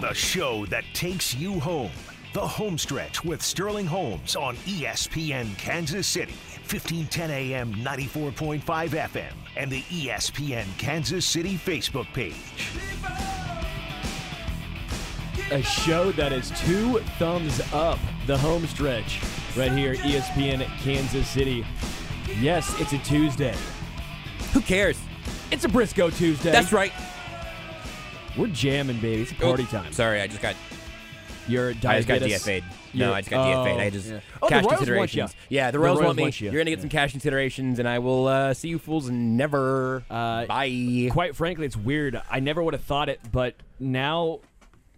[0.00, 1.90] the show that takes you home.
[2.32, 6.32] The Homestretch with Sterling Holmes on ESPN Kansas City,
[6.68, 12.34] 1510 AM, 94.5 FM, and the ESPN Kansas City Facebook page.
[15.50, 17.98] A show that is two thumbs up.
[18.26, 19.20] The home stretch
[19.56, 21.66] right here, ESPN Kansas City.
[22.38, 23.56] Yes, it's a Tuesday.
[24.54, 24.98] Who cares?
[25.50, 26.52] It's a Brisco Tuesday.
[26.52, 26.92] That's right.
[28.40, 29.20] We're jamming, baby.
[29.20, 29.92] It's party time.
[29.92, 30.56] Sorry, I just got
[31.46, 32.22] You're I just got.
[32.22, 32.64] DFA'd.
[32.94, 33.80] No, I just got oh, DFA'd.
[33.80, 34.20] I just yeah.
[34.40, 35.36] Oh, the cash Royals considerations.
[35.50, 36.22] Yeah, the The Royals, Royals want me.
[36.22, 36.50] want ya.
[36.50, 40.04] You're gonna get some cash considerations, and I will uh, see you fools never.
[40.08, 41.10] Uh, Bye.
[41.10, 42.18] Quite frankly, it's weird.
[42.30, 44.40] I never would have thought it, but now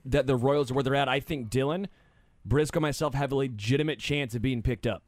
[0.04, 1.86] that the Royals are where they're at, I think Dylan,
[2.48, 5.02] Brisco, myself have a legitimate chance of being picked up.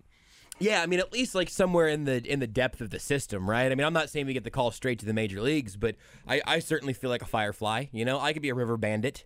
[0.58, 3.48] Yeah, I mean, at least like somewhere in the in the depth of the system,
[3.48, 3.70] right?
[3.70, 5.96] I mean, I'm not saying we get the call straight to the major leagues, but
[6.28, 7.86] I, I certainly feel like a firefly.
[7.92, 9.24] You know, I could be a river bandit.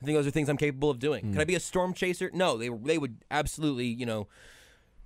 [0.00, 1.22] I think those are things I'm capable of doing.
[1.22, 1.40] Could hmm.
[1.40, 2.30] I be a storm chaser?
[2.32, 4.28] No, they they would absolutely, you know,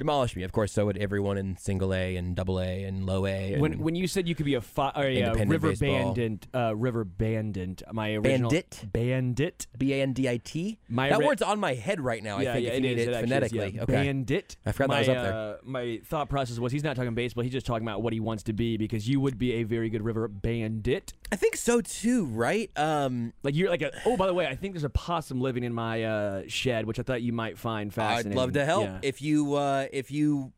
[0.00, 0.42] demolish me.
[0.42, 3.52] Of course, so would everyone in single A and double A and low A.
[3.54, 6.12] And When when you said you could be a, fi- or a uh, river baseball.
[6.14, 8.84] bandit, uh, river bandit, my original Bandit?
[8.92, 9.66] bandit.
[9.78, 10.78] B A N D I T.
[10.88, 12.40] My That ri- word's on my head right now.
[12.40, 13.06] yeah, I think yeah, if you it need is.
[13.06, 13.70] it, actually is, phonetically.
[13.76, 13.82] yeah.
[13.84, 13.92] Okay.
[13.92, 14.56] Bandit.
[14.66, 15.32] I forgot that was up there.
[15.32, 17.44] Uh, my thought process was he's not talking baseball.
[17.44, 19.88] He's just talking about what he wants to be because you would be a very
[19.90, 21.12] good river bandit.
[21.32, 22.70] I think so too, right?
[22.76, 23.92] Um, Like you're like a.
[24.04, 26.98] Oh, by the way, I think there's a possum living in my uh, shed, which
[26.98, 28.32] I thought you might find fascinating.
[28.32, 28.98] I'd love to help Yeah.
[29.02, 30.52] if you uh, if you.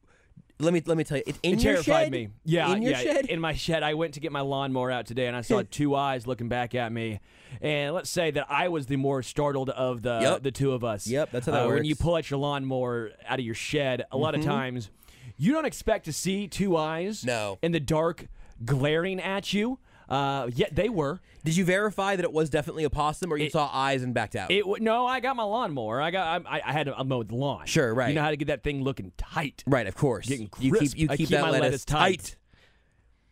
[0.58, 2.12] Let me let me tell you, it's in It your terrified shed?
[2.12, 2.28] me.
[2.44, 2.98] Yeah, in your yeah.
[3.00, 3.26] shed.
[3.26, 5.96] In my shed, I went to get my lawnmower out today, and I saw two
[5.96, 7.18] eyes looking back at me.
[7.60, 10.42] And let's say that I was the more startled of the Yep.
[10.44, 11.06] the two of us.
[11.08, 14.04] Yep, that's how that Uh, When you pull out your lawnmower out of your shed,
[14.12, 14.90] a lot of times
[15.36, 17.24] you don't expect to see two eyes.
[17.24, 17.58] No.
[17.60, 18.28] In the dark,
[18.64, 19.80] glaring at you.
[20.08, 21.20] Uh, yet they were.
[21.44, 24.12] Did you verify that it was definitely a possum, or you It- saw eyes and
[24.14, 24.50] backed out?
[24.50, 26.00] It w- no, I got my lawnmower.
[26.00, 27.66] I got I, I had to mow the lawn.
[27.66, 28.08] Sure, right.
[28.10, 29.64] You know how to get that thing looking tight.
[29.66, 30.28] right, of course.
[30.28, 30.94] Getting you crisp.
[30.94, 32.36] keep you I keep, keep that my lettuce, lettuce tight.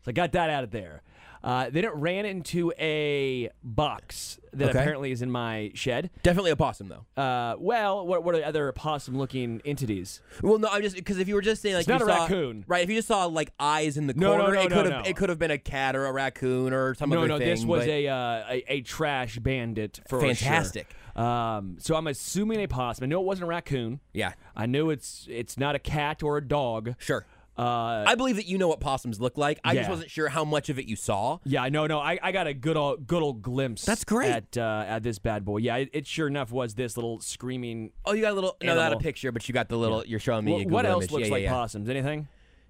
[0.04, 1.02] So I got that out of there.
[1.42, 4.78] Uh, then it ran into a box that Okay.
[4.78, 6.10] apparently is in my shed.
[6.22, 7.22] Definitely a possum, though.
[7.22, 10.20] Uh, well, what, what are other possum-looking entities?
[10.42, 12.10] Well, no, I'm just because if you were just saying like It's not you a
[12.10, 12.64] saw, raccoon.
[12.68, 12.82] right?
[12.84, 14.92] If you just saw like eyes in the No, no, corner, no, it no, could
[14.92, 15.08] have no.
[15.10, 17.48] it could have been a cat or a raccoon or some no, other no, thing.
[17.48, 20.34] this was but- a, uh, a a trash bandit for sure.
[20.34, 20.88] Fantastic.
[21.16, 23.04] Um, so I'm assuming a possum.
[23.04, 24.00] I know it wasn't a raccoon.
[24.12, 26.94] yeah, I know it's it's not a cat or a dog.
[26.98, 27.24] sure.
[27.58, 29.60] Uh, I believe that you know what possums look like.
[29.64, 31.38] I just wasn't sure how much of it you saw.
[31.44, 33.84] Yeah, no, no, I, I got a good old good old glimpse.
[33.84, 34.30] That's great.
[34.30, 35.58] at uh, at this bad boy.
[35.58, 37.92] Yeah, it, it sure enough was this little screaming.
[38.06, 40.04] Oh, you got a little no, not a picture, but you got the little.
[40.06, 40.62] You're showing me.
[40.62, 41.12] A what else image.
[41.12, 41.52] looks Yeah, yeah, like yeah.
[41.52, 41.88] possums?
[41.88, 42.28] Anything?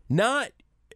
[0.08, 0.50] Not.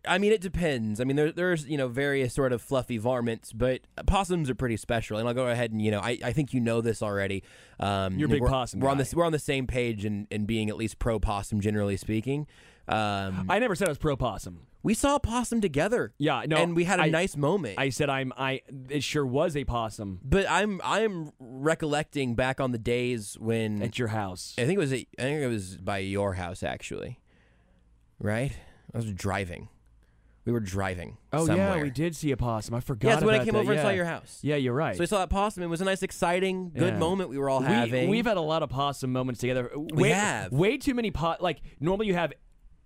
[0.06, 1.00] I mean, it depends.
[1.00, 4.76] I mean, there, there's you know various sort of fluffy varmints, but possums are pretty
[4.76, 5.18] special.
[5.18, 7.42] And I'll go ahead and you know I, I think you know this already.
[7.80, 9.02] Um, You're a big we're, possum We're on guy.
[9.02, 9.14] this.
[9.14, 12.46] We're on the same page and and being at least pro possum, generally speaking.
[12.86, 14.66] Um, I never said I was pro possum.
[14.82, 16.12] we saw a possum together.
[16.18, 17.78] Yeah, no, and we had a I- nice moment.
[17.78, 18.60] I said I'm I.
[18.90, 23.98] It sure was a possum but I'm I'm recollecting back on the days when at
[23.98, 24.54] your house.
[24.58, 27.20] I think it was at, I think it was by your house actually,
[28.18, 28.52] right?
[28.92, 29.68] I was driving.
[30.44, 31.16] We were driving.
[31.32, 31.76] Oh somewhere.
[31.76, 32.74] yeah, we did see a possum.
[32.74, 33.08] I forgot.
[33.08, 33.60] Yeah, that's when I came that.
[33.60, 34.40] over and saw your house.
[34.42, 34.94] Yeah, you're right.
[34.94, 35.62] So we saw that possum.
[35.62, 36.98] It was a nice, exciting, good Yeah.
[36.98, 38.10] moment we were all we, having.
[38.10, 39.70] We've had a lot of possum moments together.
[39.74, 40.52] We way, have.
[40.52, 41.40] way too many pot.
[41.40, 42.34] Like normally you have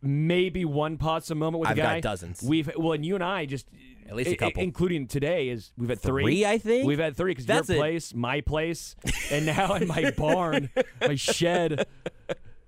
[0.01, 2.01] maybe one possum moment with I've a got guy.
[2.01, 2.43] dozens.
[2.43, 3.67] We've well, and you and I just
[4.09, 4.63] At least a couple.
[4.63, 6.23] including today is we've had three.
[6.23, 6.87] Three, I think?
[6.87, 7.81] we've had three because your it.
[7.81, 8.95] place, my place,
[9.33, 10.71] and now in my barn,
[11.01, 11.87] my shed.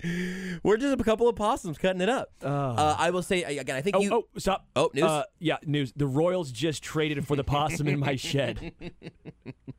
[0.63, 2.31] We're just a couple of possums cutting it up.
[2.43, 3.77] Uh, I will say again.
[3.77, 4.13] I think Oh, you.
[4.13, 4.67] oh, stop.
[4.77, 5.05] Oh, news?
[5.05, 5.93] Uh, yeah, news.
[5.95, 8.73] The Royals just traded for the possum in my shed.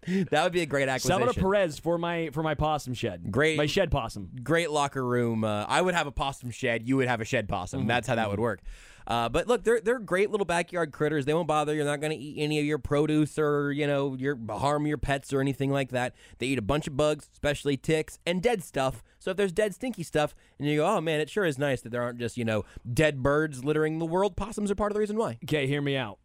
[0.08, 1.20] That would be a great acquisition.
[1.20, 3.32] Salvador Perez for my for my possum shed.
[3.32, 3.56] Great.
[3.56, 4.32] My shed possum.
[4.42, 5.44] great locker room.
[5.44, 6.88] Uh, I would have a possum shed.
[6.88, 7.82] You would have a shed possum.
[7.82, 7.88] Mm-hmm.
[7.90, 8.62] That's how that would work.
[9.08, 11.26] Uh, but look, they're they're great little backyard critters.
[11.26, 11.74] They won't bother.
[11.74, 14.98] You're not going to eat any of your produce or you know your harm your
[14.98, 16.16] pets or anything like that.
[16.40, 19.04] They eat a bunch of bugs, especially ticks and dead stuff.
[19.20, 21.82] So if there's dead stinky stuff, and you go, oh man, it sure is nice
[21.82, 24.36] that there aren't just you know dead birds littering the world.
[24.36, 25.38] Possums are part of the reason why.
[25.44, 26.18] Okay, hear me out.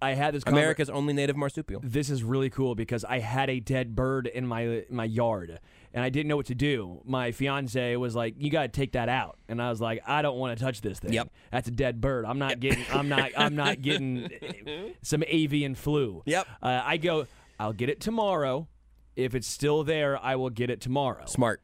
[0.00, 1.80] I had this conver- America's only native marsupial.
[1.84, 5.58] This is really cool because I had a dead bird in my my yard
[5.92, 7.00] and I didn't know what to do.
[7.04, 10.22] My fiance was like, "You got to take that out," and I was like, "I
[10.22, 11.12] don't want to touch this thing.
[11.12, 11.32] Yep.
[11.50, 12.24] that's a dead bird.
[12.26, 12.84] I'm not getting.
[12.92, 13.32] I'm not.
[13.36, 14.30] I'm not getting
[15.02, 16.22] some avian flu.
[16.26, 16.46] Yep.
[16.62, 17.26] Uh, I go.
[17.58, 18.68] I'll get it tomorrow.
[19.16, 21.24] If it's still there, I will get it tomorrow.
[21.26, 21.60] Smart.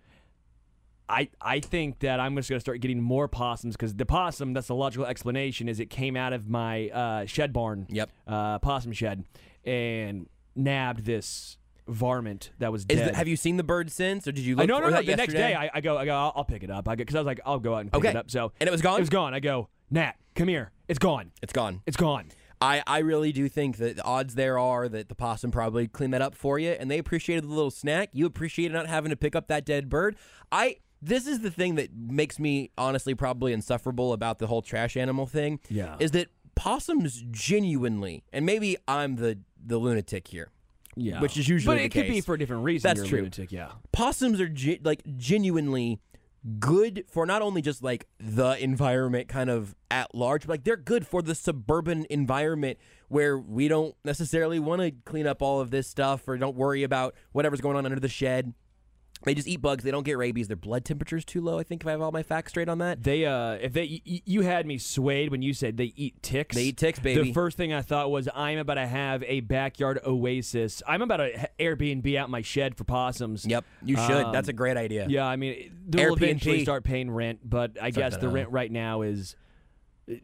[1.09, 4.53] I, I think that I'm just going to start getting more possums because the possum,
[4.55, 7.87] that's the logical explanation, is it came out of my uh, shed barn.
[7.91, 8.11] Yep.
[8.27, 9.25] Uh, possum shed
[9.65, 13.11] and nabbed this varmint that was Is dead.
[13.13, 14.57] the, have you seen the bird since, or did you?
[14.57, 14.97] I Look no for no no.
[14.97, 15.49] that The next yesterday?
[15.51, 16.89] day, I, I go I go I'll, I'll pick it up.
[16.89, 18.09] I because I was like I'll go out and pick Okay.
[18.11, 18.31] it up.
[18.31, 18.97] So And it was gone?
[18.97, 19.35] It was gone.
[19.35, 20.71] I go Nat, come here.
[20.89, 21.33] It's gone.
[21.43, 21.83] it's gone.
[21.87, 22.31] It's gone.
[22.61, 26.15] I, I really do think that the odds there are that the possum probably cleaned
[26.15, 28.09] that up for you, and they appreciated the little snack.
[28.13, 30.17] You appreciated not having to pick up that dead bird.
[30.51, 34.97] I this is the thing that makes me honestly probably insufferable about the whole trash
[34.97, 35.61] animal thing.
[35.69, 35.97] Yeah.
[35.99, 40.51] is that possums genuinely, and maybe I'm the the lunatic here.
[40.97, 41.21] Yeah.
[41.21, 42.89] Which is usually But it could be for a different reason.
[42.89, 43.19] That's you're a true.
[43.19, 43.73] Lunatic, yeah.
[43.93, 46.01] possums are ge- like genuinely
[46.59, 50.77] good for not only just like the environment kind of at large but like they're
[50.77, 52.79] good for the suburban environment
[53.09, 56.83] where we don't necessarily want to clean up all of this stuff or don't worry
[56.83, 58.53] about whatever's going on under the shed
[59.25, 61.83] they just eat bugs they don't get rabies their blood temperature's too low i think
[61.83, 64.43] if i have all my facts straight on that They uh, if they y- you
[64.43, 66.55] had me swayed when you said they eat ticks.
[66.55, 67.23] They eat ticks, baby.
[67.29, 70.83] The first thing I thought was I'm about to have a backyard oasis.
[70.87, 73.45] I'm about to Airbnb out my shed for possums.
[73.47, 76.17] yep you should Um, that's a great idea Yeah, I mean they'll Airbnb.
[76.23, 79.37] eventually start paying rent, but I guess the rent right now is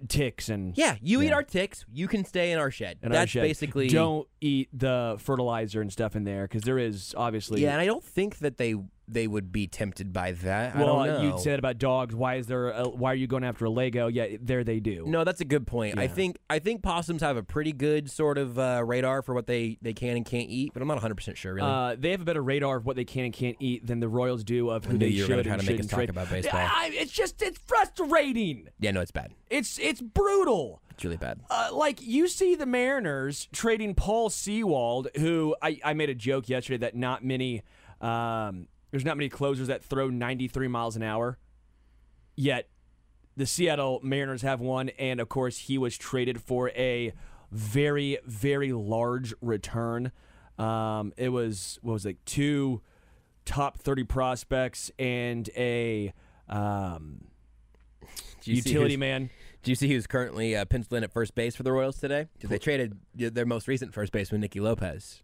[0.08, 1.34] ticks and yeah you eat Yeah.
[1.34, 3.42] our ticks you can stay in our shed and our that's shed.
[3.42, 7.80] basically don't eat the fertilizer and stuff in there because there is obviously yeah and
[7.80, 8.74] i don't think that they
[9.12, 11.36] they would be tempted by that Well, I don't know.
[11.36, 12.14] you said about dogs.
[12.14, 12.70] Why is there?
[12.70, 14.06] A, why are you going after a Lego?
[14.08, 15.04] Yeah, there they do.
[15.06, 15.98] No, that's a good point.
[15.98, 19.46] I think I think possums have a pretty good sort of uh, radar for what
[19.46, 21.54] they, they can and can't eat, but I'm not 100 percent sure.
[21.54, 24.00] Really, Uh, they have a better radar of what they can and can't eat than
[24.00, 26.30] the Royals do of who they were should try and to make us talk about
[26.30, 26.60] baseball.
[26.60, 28.68] I, it's just it's frustrating.
[28.78, 29.32] yeah, no, it's bad.
[29.50, 30.82] It's it's brutal.
[30.90, 31.40] It's really bad.
[31.48, 36.48] Uh, like you see the Mariners trading Paul Sewald, who I, I made a joke
[36.48, 37.62] yesterday that not many
[38.02, 41.38] um, there's not many closers that throw 93 miles an hour.
[42.36, 42.68] Yet
[43.36, 47.12] the Seattle Mariners have one, and of course he was traded for a
[47.50, 50.12] very very large return.
[50.58, 52.82] Um, it was what was it two
[53.44, 56.12] top 30 prospects and a
[56.48, 57.24] um,
[58.42, 59.30] Do you see utility man.
[59.62, 62.28] Do you see who's currently uh, penciled in at first base for the Royals today?
[62.34, 65.22] Because they traded their most recent first baseman, Nicky Lopez.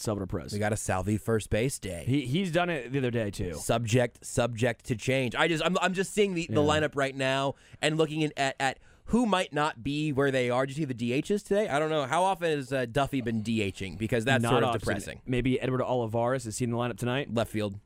[0.00, 0.52] Salvador Perez.
[0.52, 2.04] We got a Salvi first base day.
[2.06, 3.54] He he's done it the other day too.
[3.54, 5.34] subject subject to change.
[5.34, 8.56] I just I'm, I'm just seeing the, the lineup right now and looking in, at
[8.60, 10.66] at who might not be where they are.
[10.66, 11.68] Did you see the DHs today?
[11.68, 14.68] I don't know how often has uh, Duffy been DHing because that's Not sort of
[14.70, 14.80] often.
[14.80, 15.20] depressing.
[15.26, 17.32] Maybe Edward Olivares is seen in the lineup tonight.
[17.32, 17.78] Left field.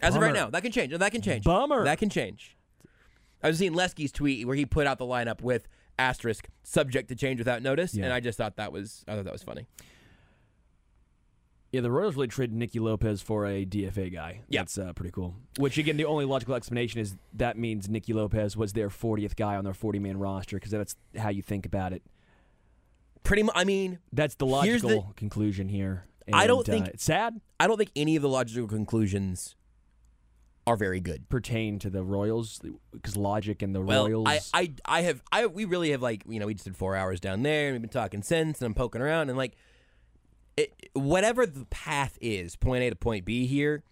[0.00, 0.96] As of right now, that can change.
[0.96, 1.44] That can change.
[1.44, 1.84] Bummer.
[1.84, 2.56] That can change.
[3.42, 5.68] I was seeing Lesky's tweet where he put out the lineup with
[5.98, 8.04] asterisk subject to change without notice, Yeah.
[8.04, 9.66] and I just thought that was I thought that was funny.
[11.72, 14.40] Yeah, the Royals really traded Nicky Lopez for a DFA guy.
[14.48, 14.60] Yeah.
[14.60, 15.34] That's uh, pretty cool.
[15.58, 19.56] Which again, the only logical explanation is that means Nicky Lopez was their 40th guy
[19.56, 22.02] on their 40 man roster because that's how you think about it.
[23.24, 23.54] Pretty much.
[23.56, 26.06] I mean, That's the Here's the- logical conclusion here.
[26.32, 29.54] I don't And, think- uh, it's sad I don't think any of the logical conclusions
[30.66, 31.28] are very good.
[31.28, 32.60] pertain to the Royals
[32.92, 34.26] because logic and the Well, Royals.
[34.28, 36.96] I, I, I have, I, we really have like, you know, we just did four
[36.96, 39.54] hours down there, and we've been talking since and I'm poking around, and like,
[40.56, 43.82] it, whatever the path is, point A to point B here,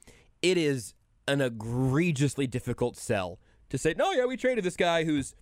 [0.43, 0.95] it is
[1.27, 3.39] an egregiously difficult sell
[3.71, 5.35] to say, no, yeah, we traded this guy who's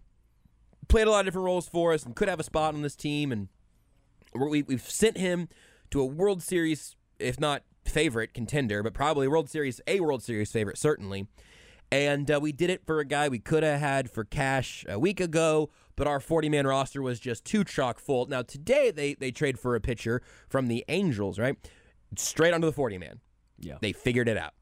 [0.88, 2.96] played a lot of different roles for us and could have a spot on this
[2.96, 3.48] team, and
[4.34, 5.48] we, we've sent him
[5.90, 10.50] to a World Series, if not favorite contender, but probably World Series, a World Series
[10.50, 11.26] favorite, certainly.
[11.90, 14.98] And uh, we did it for a guy we could have had for cash a
[14.98, 18.26] week ago, but our 40 man roster was just too chock full.
[18.26, 21.56] Now, today they, they trade for a pitcher from the Angels, right?
[22.16, 23.20] Straight onto the 40 man.
[23.58, 23.76] yeah.
[23.80, 24.52] They figured it out.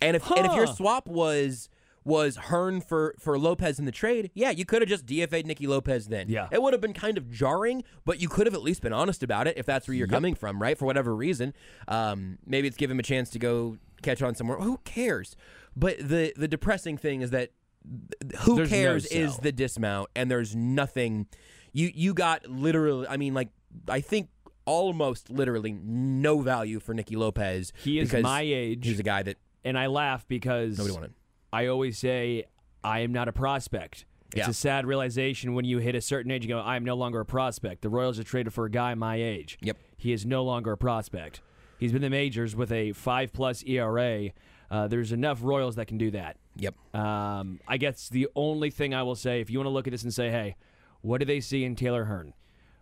[0.00, 1.68] And if and if your swap was
[2.04, 5.66] was Hearn for for Lopez in the trade, yeah, you could have just DFA'd Nicky
[5.66, 6.28] Lopez then.
[6.28, 6.48] Yeah.
[6.52, 9.22] It would have been kind of jarring, but you could have at least been honest
[9.24, 10.78] about it if that's where you're coming from, right?
[10.78, 11.52] For whatever reason.
[11.88, 14.58] Um, maybe it's give him a chance to go catch on somewhere.
[14.58, 15.34] Who cares?
[15.76, 17.52] But the the depressing thing is that th-
[18.40, 21.26] who There's no cares is the dismount and there's nothing
[21.72, 23.48] you you got literally I mean like
[23.88, 24.28] I think
[24.64, 27.72] almost literally no value for Nicky Lopez.
[27.82, 28.86] He is my age.
[28.86, 31.14] He's a guy that and I laugh because nobody wanted.
[31.52, 32.44] I always say
[32.84, 34.04] I am not a prospect.
[34.28, 34.50] It's Yeah.
[34.50, 36.44] a sad realization when you hit a certain age.
[36.44, 37.80] You go, I am no longer a prospect.
[37.80, 39.56] The Royals are traded for a guy my age.
[39.62, 39.78] Yep.
[39.96, 41.40] He is no longer a prospect.
[41.78, 44.30] He's been the majors with a five plus ERA.
[44.70, 46.36] Uh, there's enough Royals that can do that.
[46.58, 46.74] Yep.
[46.94, 49.92] Um, I guess the only thing I will say, if you want to look at
[49.92, 50.56] this and say, hey,
[51.00, 52.34] what do they see in Taylor Hearn?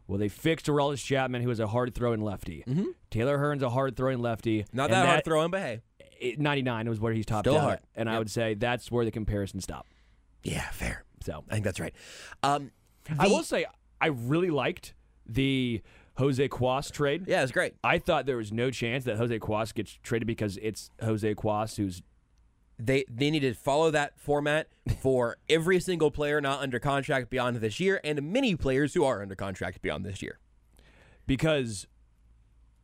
[0.08, 2.64] Well, they fixed Aroldis Chapman, who is a hard throwing lefty.
[2.66, 2.86] Mm-hmm.
[3.10, 4.64] Taylor Hearn's a hard throwing lefty.
[4.72, 5.80] Not and that, hard throwing, but hey.
[6.20, 7.62] it- 99 was where he's topped Still out.
[7.62, 7.78] hard.
[7.94, 9.92] And I would say that's where the comparison stopped.
[10.42, 11.04] Yeah, fair.
[11.24, 11.94] So I think that's right.
[12.42, 12.70] Um,
[13.18, 13.66] I will say
[14.00, 14.94] I really liked
[15.26, 15.82] the
[16.18, 17.24] Jose Cuas trade.
[17.26, 17.74] Yeah, it's great.
[17.82, 21.76] I thought there was no chance that Jose Cuas gets traded because it's Jose Cuas
[21.76, 22.02] who's
[22.78, 24.68] They they need to follow that format
[25.00, 29.22] for every single player not under contract beyond this year, and many players who are
[29.22, 30.38] under contract beyond this year.
[31.26, 31.86] because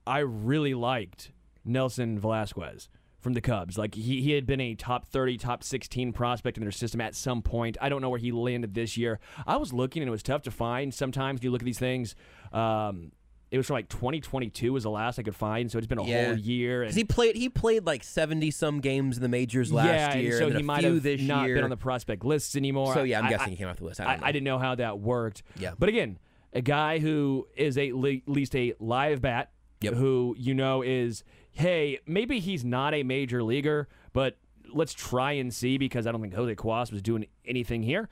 [0.07, 1.31] I really liked
[1.65, 2.89] Nelson Velázquez
[3.21, 3.79] from the Cubs.
[3.79, 7.15] Like he, he had been a top 30, top 16 prospect in their system at
[7.15, 7.77] some point.
[7.81, 9.21] I don't know where he landed this year.
[9.47, 10.93] I was looking and it was tough to find.
[10.93, 12.17] Sometimes you look at these things.
[12.53, 13.13] Um,
[13.53, 16.03] it was from like 2022 was the last I could find, so it's been a
[16.03, 16.85] whole year.
[16.85, 20.31] And he played he played like seventy some games in the majors last yeah, year,
[20.31, 21.57] and so and he might have not year.
[21.57, 22.95] been on the prospect lists anymore.
[22.95, 24.01] so yeah, I'm I- guessing I- he came off the list.
[24.01, 24.27] I, I, don't know.
[24.27, 25.43] I didn't know how that worked.
[25.59, 25.73] Yeah.
[25.79, 26.19] But again,
[26.55, 27.95] a guy who is a at
[28.27, 29.51] least a live bat,
[29.83, 29.95] Yep.
[29.95, 34.39] who you know is, hey, maybe he's not a major leaguer, but
[34.73, 38.09] let's try and see because I don't think Jose Cuas was doing anything here.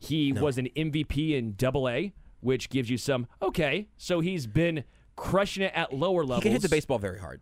[0.00, 2.12] He was an MVP in Double A,
[2.42, 3.88] which gives you some okay.
[3.96, 4.84] So he's been
[5.16, 6.42] crushing it at lower levels.
[6.42, 7.40] He can hit the baseball very hard.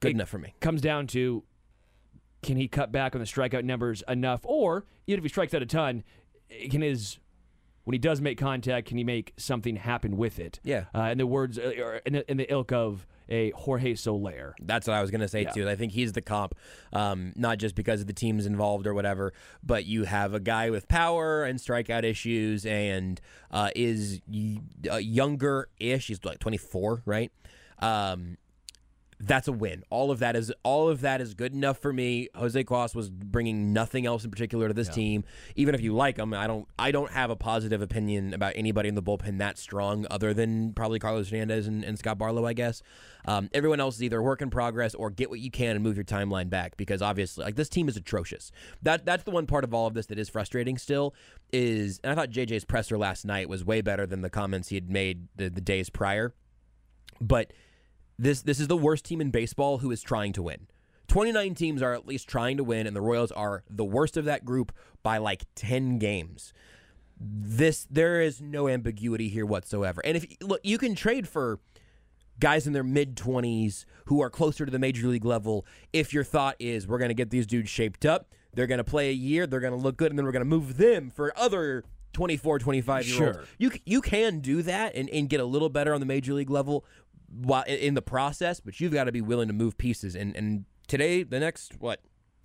[0.00, 0.54] Good It enough for me.
[0.60, 1.44] Comes down to
[2.42, 5.62] can he cut back on the strikeout numbers enough, or even if he strikes out
[5.62, 6.02] a ton,
[6.70, 7.18] can his
[7.84, 10.60] when he does make contact, can he make something happen with it?
[10.62, 10.84] Yeah.
[10.94, 14.54] Uh, in the words, uh, or in the, in the ilk of a Jorge Soler.
[14.60, 15.50] That's what I was going to say Yeah.
[15.50, 15.68] too.
[15.68, 16.54] I think he's the comp,
[16.92, 19.32] um, not just because of the teams involved or whatever,
[19.62, 23.20] but you have a guy with power and strikeout issues, and
[23.50, 24.58] uh, is y-
[24.90, 26.08] uh, younger-ish.
[26.08, 27.30] He's like 24, right?
[27.78, 28.36] Um,
[29.20, 29.84] that's a win.
[29.90, 32.28] All of that is all of that is good enough for me.
[32.34, 35.24] Jose Cuas was bringing nothing else in particular to this team.
[35.56, 36.66] Even if you like him, I don't.
[36.78, 40.72] I don't have a positive opinion about anybody in the bullpen that strong, other than
[40.72, 42.82] probably Carlos Hernandez and, and Scott Barlow, I guess.
[43.26, 45.96] Um, everyone else is either work in progress or get what you can and move
[45.96, 48.50] your timeline back because obviously, like this team is atrocious.
[48.82, 50.78] That that's the one part of all of this that is frustrating.
[50.78, 51.14] Still
[51.52, 54.76] is, and I thought JJ's presser last night was way better than the comments he
[54.76, 56.32] had made the, the days prior,
[57.20, 57.52] but
[58.20, 60.66] this this is the worst team in baseball who is trying to win.
[61.08, 64.26] 29 teams are at least trying to win, and the Royals are the worst of
[64.26, 64.72] that group
[65.02, 66.52] by like 10 games.
[67.18, 70.02] This there is no ambiguity here whatsoever.
[70.04, 71.60] And if look, you can trade for
[72.38, 76.24] guys in their mid 20s who are closer to the major league level if your
[76.24, 79.14] thought is we're going to get these dudes shaped up, they're going to play a
[79.14, 81.84] year, they're going to look good and then we're going to move them for other
[82.12, 83.36] 24, 25 year olds.
[83.36, 83.44] Sure.
[83.58, 86.50] You you can do that and, and get a little better on the major league
[86.50, 86.84] level
[87.30, 90.64] while in- the process, but you've got to be willing to move pieces and and
[90.88, 92.00] today the next what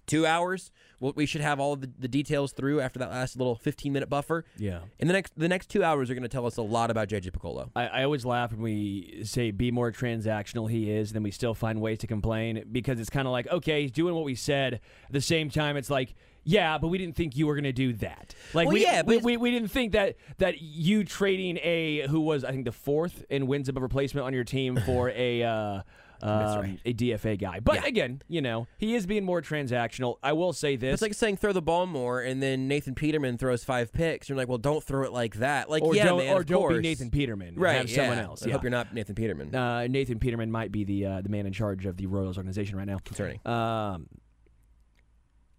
[0.05, 3.55] two hours we should have all of the, the details through after that last little
[3.55, 4.81] 15 minute buffer Yeah.
[4.99, 7.09] and the next the next two hours are going to tell us a lot about
[7.09, 11.23] jj piccolo I, I always laugh when we say be more transactional he is, then
[11.23, 14.25] we still find ways to complain because it's kind of like, okay, he's doing what
[14.25, 14.75] we said.
[14.75, 16.13] At the same time, it's like,
[16.45, 18.35] yeah, but we didn't think you were going to do that.
[18.53, 22.07] Like, Well, we, yeah, but we, we, we didn't think that that you trading a
[22.07, 25.43] who was I think the fourth in wins above replacement on your team for a
[25.43, 25.81] uh,
[26.21, 26.79] um, right.
[26.85, 27.59] a DFA guy.
[27.59, 27.87] But Yeah.
[27.87, 30.17] again, you know, he is being more transactional.
[30.23, 33.37] I will say this: It's like saying throw the ball more, and then Nathan Peterman
[33.37, 34.29] throws five picks.
[34.29, 35.69] You're like, well, don't throw it like that.
[35.69, 36.75] Like, or yeah, don't, man, or don't course.
[36.77, 37.55] be Nathan Peterman.
[37.55, 38.23] Right, Have someone yeah.
[38.23, 38.43] else.
[38.43, 38.53] I yeah.
[38.53, 39.53] hope you're not Nathan Peterman.
[39.53, 42.77] Uh, Nathan Peterman might be the uh, the man in charge of the Royals organization
[42.77, 42.99] right now.
[43.03, 43.39] Concerning.
[43.45, 44.07] Um,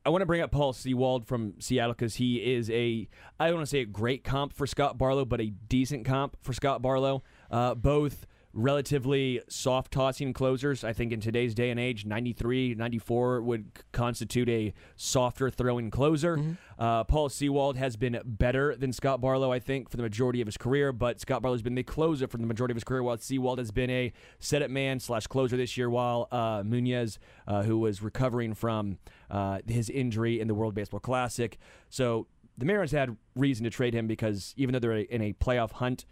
[0.07, 3.09] I want to bring up Paul Sewald from Seattle because he is a
[3.41, 6.37] I don't want to say a great comp for Scott Barlow, but a decent comp
[6.43, 7.25] for Scott Barlow.
[7.51, 8.25] Uh, both
[8.57, 10.83] relatively soft tossing closers.
[10.83, 16.57] I think in today's day and age, 93, 94 would constitute a softer throwing closer.
[16.79, 20.47] Uh, Paul Sewald has been better than Scott Barlow, I think, for the majority of
[20.47, 23.19] his career, but Scott Barlow's been the closer for the majority of his career, while
[23.19, 27.63] Sewald has been a set up man slash closer this year, while uh, Muñoz, uh,
[27.63, 28.99] who was recovering from
[29.31, 31.59] uh, his injury in the World Baseball Classic.
[31.91, 32.27] So
[32.59, 36.05] the Mariners had reason to trade him because even though they're in a playoff hunt,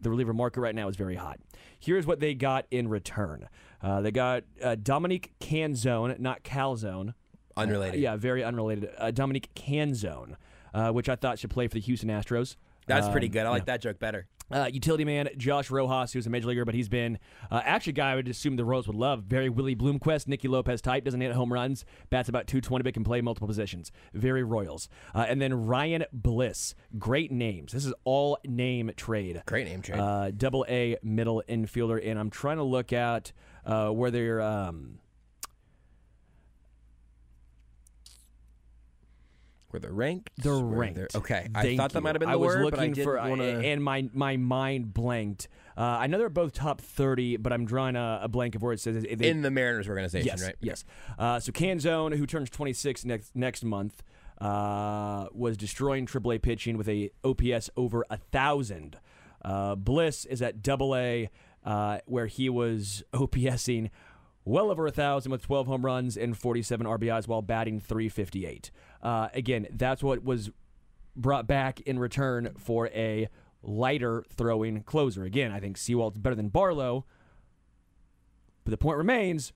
[0.00, 1.38] the reliever market right now is very hot.
[1.80, 3.48] Here's what they got in return.
[3.82, 7.14] Uh, they got uh, Dominic Canzone, not Calzone.
[7.56, 7.98] Unrelated.
[7.98, 8.90] Uh, yeah, very unrelated.
[8.98, 10.36] Uh, Dominic Canzone,
[10.74, 12.56] uh, which I thought should play for the Houston Astros.
[12.86, 13.46] That's pretty Um, good.
[13.46, 14.28] I like that joke better.
[14.52, 17.18] uh, utility man Josh Rojas, who's a major leaguer, but he's been
[17.50, 19.24] uh, actually a guy I would assume the Royals would love.
[19.24, 23.02] Very Willie Bloomquist, Nicky Lopez type, doesn't hit home runs, bats about 220, but can
[23.02, 23.90] play multiple positions.
[24.14, 24.88] Very Royals.
[25.16, 27.72] Uh, and then Ryan Bliss, great names.
[27.72, 29.42] This is all name trade.
[29.46, 29.98] Great name trade.
[29.98, 33.32] Uh, double A middle infielder, and I'm trying to look at
[33.64, 34.40] uh, where they're.
[34.40, 35.00] Um,
[39.76, 40.30] Were they ranked?
[40.38, 41.12] They're Were ranked.
[41.12, 41.48] they- Okay.
[41.54, 42.02] I thought that you.
[42.02, 43.60] might have been the I the was word, looking I for, want to.
[43.60, 45.48] and my my mind blanked.
[45.76, 48.72] Uh, I know they're both top thirty, but I'm drawing a, a blank of where
[48.72, 50.56] it says they, in the Mariners organization, yes, right?
[50.62, 50.84] yes.
[51.18, 54.02] Uh, so Canzone, who turns 26 next next month,
[54.40, 58.98] uh, was destroying AAA pitching with a OPS over a thousand.
[59.44, 61.28] Uh, Bliss is at Double A.
[61.64, 63.90] uh, where he was OPSing
[64.46, 68.70] well over a thousand with 12 home runs and 47 RBIs while batting 358.
[69.02, 70.50] Uh, again, that's what was
[71.14, 73.28] brought back in return for a
[73.62, 75.24] lighter throwing closer.
[75.24, 77.04] Again, I think Sewald's better than Barlow,
[78.64, 79.52] but the point remains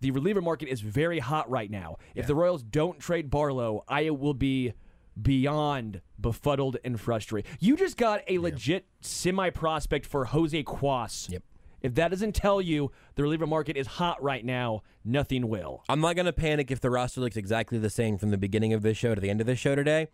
[0.00, 1.96] the reliever market is very hot right now.
[2.14, 4.72] If the Royals don't trade Barlow, I will be
[5.20, 7.50] beyond befuddled and frustrated.
[7.60, 11.30] You just got a legit semi prospect for Jose Cuas.
[11.30, 11.42] Yep.
[11.82, 15.82] If that doesn't tell you the reliever market is hot right now, nothing will.
[15.88, 18.72] I'm not going to panic if the roster looks exactly the same from the beginning
[18.72, 20.08] of this show to the end of this show today.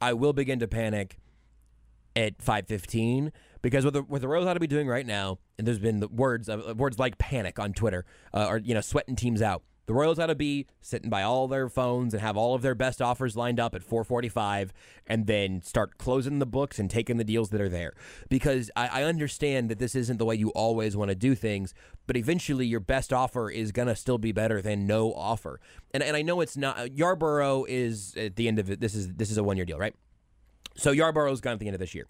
[0.00, 1.16] I will begin to panic
[2.16, 5.66] at 5:15 because what the, what the Royals ought to be doing right now, and
[5.66, 9.16] there's been the words uh, words like panic on Twitter, uh, or you know, sweating
[9.16, 9.62] teams out.
[9.90, 12.76] The Royals ought to be sitting by all their phones and have all of their
[12.76, 14.72] best offers lined up at 445
[15.08, 17.94] and then start closing the books and taking the deals that are there.
[18.28, 21.74] Because I, I understand that this isn't the way you always want to do things,
[22.06, 25.58] but eventually your best offer is going to still be better than no offer.
[25.92, 29.12] And, and I know it's not, Yarbrough is at the end of it, this is,
[29.14, 29.96] this is a one year deal, right?
[30.76, 32.06] So Yarbrough's gone at the end of this year.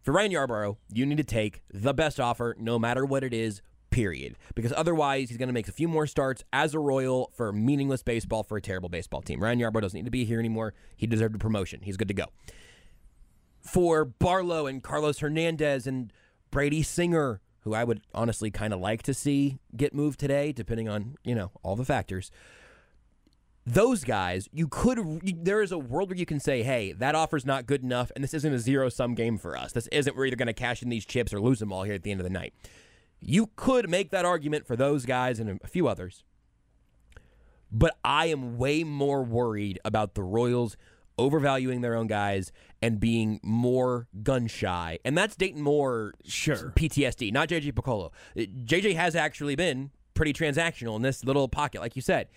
[0.00, 3.62] For Ryan Yarbrough, you need to take the best offer, no matter what it is,
[3.90, 4.36] period.
[4.54, 8.02] Because otherwise, he's going to make a few more starts as a Royal for meaningless
[8.02, 9.42] baseball for a terrible baseball team.
[9.42, 10.74] Ryan Yarbrough doesn't need to be here anymore.
[10.96, 11.80] He deserved a promotion.
[11.82, 12.26] He's good to go.
[13.60, 16.12] For Barlow and Carlos Hernandez and
[16.50, 20.88] Brady Singer, who I would honestly kind of like to see get moved today, depending
[20.88, 22.30] on, you know, all the factors
[23.66, 25.20] those guys, you could.
[25.44, 28.22] There is a world where you can say, "Hey, that offer's not good enough, and
[28.22, 29.72] this isn't a zero-sum game for us.
[29.72, 31.94] This isn't we're either going to cash in these chips or lose them all here
[31.94, 32.54] at the end of the night."
[33.28, 36.22] You could make that argument for those guys and a few others,
[37.72, 40.76] but I am way more worried about the Royals
[41.18, 46.72] overvaluing their own guys and being more gun shy, and that's Dayton Moore Sure.
[46.76, 48.12] PTSD, not JJ Piccolo.
[48.36, 52.28] Uh, JJ has actually been pretty transactional in this little pocket, like you said.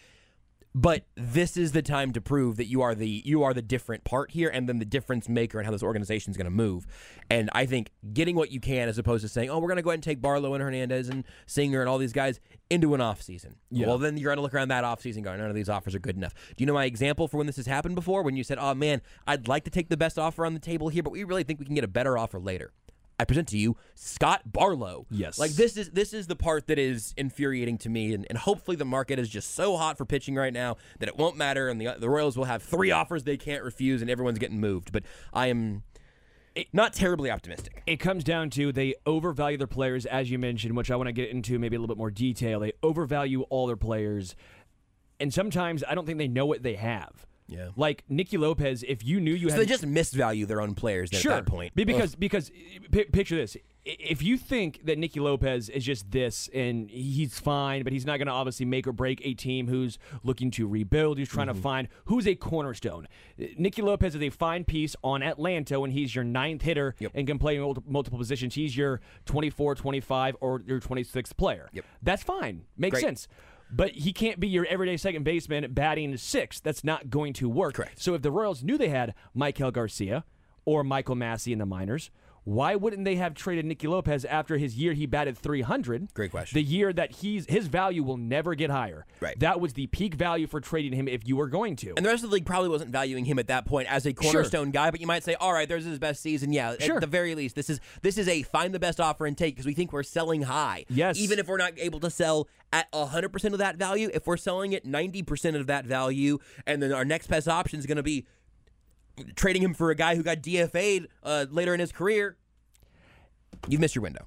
[0.76, 4.04] But this is the time to prove that you are the you are the different
[4.04, 6.86] part here, and then the difference maker and how this organization is going to move.
[7.30, 9.82] And I think getting what you can, as opposed to saying, "Oh, we're going to
[9.82, 13.02] go ahead and take Barlow and Hernandez and Singer and all these guys into an
[13.02, 13.88] off season." Yeah.
[13.88, 15.96] Well, then you're going to look around that off season, going, "None of these offers
[15.96, 18.22] are good enough." Do you know my example for when this has happened before?
[18.22, 20.90] When you said, "Oh man, I'd like to take the best offer on the table
[20.90, 22.74] here, but we really think we can get a better offer later."
[23.20, 25.06] I present to you Scott Barlow.
[25.12, 25.38] Yes.
[25.38, 28.78] Like this is this is the part that is infuriating to me, and, and hopefully
[28.78, 31.82] the market is just so hot for pitching right now that it won't matter, and
[31.82, 34.94] the the Royals will have three offers they can't refuse, and everyone's getting moved.
[34.94, 35.04] But
[35.34, 35.84] I am
[36.72, 37.84] not terribly optimistic.
[37.86, 41.14] It comes down to they overvalue their players, as you mentioned, which I want to
[41.14, 42.62] get into maybe a little bit more detail.
[42.62, 44.36] They overvalue all their players,
[45.20, 47.26] and sometimes I don't think they know what they have.
[47.50, 47.70] Yeah.
[47.76, 49.56] Like Nicky Lopez, if you knew you had.
[49.56, 51.32] So had they just misvalue their own players sure.
[51.34, 51.74] at that point.
[51.76, 52.52] Be- Because because
[52.92, 57.84] p- picture this: if you think that Nicky Lopez is just this and he's fine,
[57.84, 61.18] but he's not going to obviously make or break a team who's looking to rebuild,
[61.18, 61.58] who's trying Mm-hmm.
[61.58, 63.08] to find who's a cornerstone.
[63.58, 67.12] Nicky Lopez is a fine piece on Atlanta when he's your ninth hitter Yep.
[67.16, 68.54] and can play multiple positions.
[68.56, 71.70] He's your 24, 25, or your 26th player.
[71.74, 71.86] Yep.
[72.04, 72.66] That's fine.
[72.78, 73.04] Makes Great.
[73.04, 73.28] sense.
[73.72, 76.64] But he can't be your everyday second baseman batting sixth.
[76.64, 77.76] That's not going to work.
[77.76, 78.02] Correct.
[78.02, 80.24] So if the Royals knew they had Maikel Garcia
[80.66, 82.10] or Michael Massey in the minors,
[82.50, 86.16] why wouldn't they have traded Nicky Lopez after his year he batted 300?
[86.16, 86.56] Great question.
[86.56, 89.06] The year that he's his value will never get higher.
[89.20, 89.40] Right.
[89.40, 91.94] That was the peak value for trading him if you were going to.
[91.96, 94.14] And the rest of the league probably wasn't valuing him at that point as a
[94.14, 96.52] cornerstone guy, but you might say, all right, there's his best season.
[96.52, 96.96] Yeah, Sure.
[96.96, 99.54] at the very least, this is this is a find the best offer and take
[99.56, 100.86] because we think we're selling high.
[100.90, 101.20] Yes.
[101.20, 104.74] Even if we're not able to sell at 100% of that value, if we're selling
[104.74, 108.26] at 90% of that value, and then our next best option is going to be
[109.36, 112.38] trading him for a guy who got DFA'd uh, later in his career,
[113.68, 114.26] you've missed your window.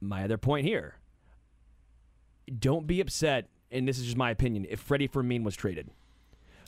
[0.00, 0.96] my other point here.
[2.58, 5.90] Don't be upset, and this is just my opinion, if Freddie Fermin was traded.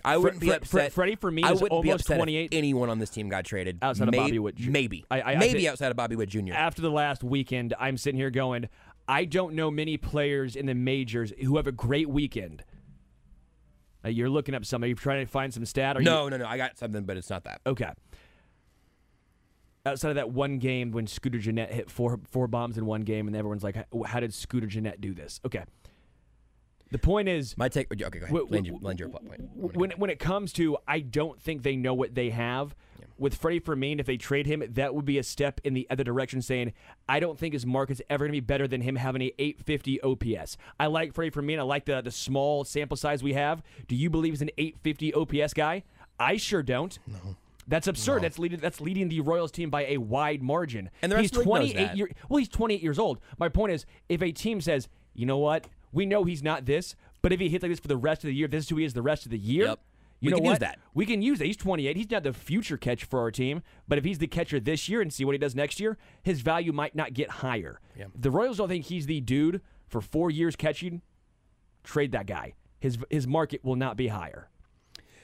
[0.05, 0.93] I wouldn't be Fre- Fre- upset.
[0.93, 3.79] Freddie Fermin I is wouldn't be almost if 28 anyone on this team got traded
[3.83, 4.71] Outside of Bobby Witt Jr.
[4.71, 6.53] Maybe, I- I- maybe outside of Bobby Witt Jr.
[6.55, 8.69] after the last weekend, I'm sitting here going,
[9.07, 12.65] I don't know many players in the majors who have a great weekend.
[14.05, 15.97] Uh, you're looking up somebody, you're trying to find some stat.
[15.97, 16.47] Or No, no, no.
[16.47, 17.61] I got something, but it's not that.
[17.67, 17.91] Okay.
[19.85, 23.27] Outside of that one game when Scooter Gennett hit four four bombs in one game,
[23.27, 25.65] and everyone's like, "How- "How did Scooter Gennett do this?" Okay.
[26.93, 27.91] The point is, My take.
[27.91, 28.29] Okay, go ahead.
[28.31, 29.41] Wh- Land wh- your, land your plot point.
[29.57, 32.77] when when it comes to, I don't think they know what they have.
[33.23, 36.03] With Freddie Fermin, if they trade him, that would be a step in the other
[36.03, 36.73] direction, saying
[37.09, 40.01] I don't think his market's ever going to be better than him having a 850
[40.03, 40.57] OPS.
[40.81, 41.61] I like Freddie Fermin.
[41.61, 43.63] I like the the small sample size we have.
[43.87, 45.85] Do you believe he's an 850 OPS guy?
[46.19, 46.99] I sure don't.
[47.07, 47.37] No.
[47.69, 48.23] That's absurd.
[48.23, 48.59] That's leading.
[48.59, 50.91] That's leading the Royals team by a wide margin.
[51.01, 51.97] And the rest he's of the league knows 28 that.
[51.97, 53.21] year, Well, he's 28 years old.
[53.39, 56.97] My point is, if a team says, you know what, we know he's not this,
[57.23, 58.79] but if he hits like this for the rest of the year, this is who
[58.79, 59.67] he is the rest of the year.
[59.67, 59.81] Yep.
[60.23, 60.79] You We can use that.
[60.95, 61.47] We can use that.
[61.47, 61.97] He's 28.
[61.97, 65.01] He's not the future catch for our team, but if he's the catcher this year
[65.03, 67.81] and see what he does next year, his value might not get higher.
[67.99, 68.07] Yeah.
[68.15, 71.03] The Royals don't think he's the dude for four years catching.
[71.83, 72.55] Trade that guy.
[72.79, 74.49] His his market will not be higher.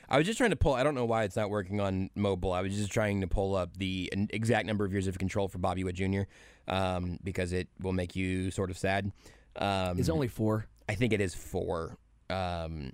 [0.08, 0.74] I was just trying to pull.
[0.74, 2.52] I don't know why it's not working on mobile.
[2.52, 5.58] I was just trying to pull up the exact number of years of control for
[5.58, 6.22] Bobby Witt Jr.
[6.66, 9.12] Um, because it will make you sort of sad.
[9.56, 10.66] Um, It's only four.
[10.88, 11.98] I think it is four.
[12.30, 12.92] Um,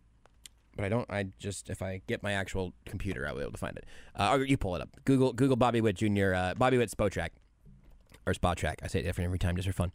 [0.77, 1.11] but I don't.
[1.11, 3.85] I just if I get my actual computer, I'll be able to find it.
[4.17, 4.91] Uh, or you pull it up.
[5.05, 6.35] Google Google Bobby Witt Jr.
[6.35, 7.31] Uh, Bobby Witt Spotrack
[8.27, 8.81] or Spot Track.
[8.83, 9.93] I say it different every time just for fun.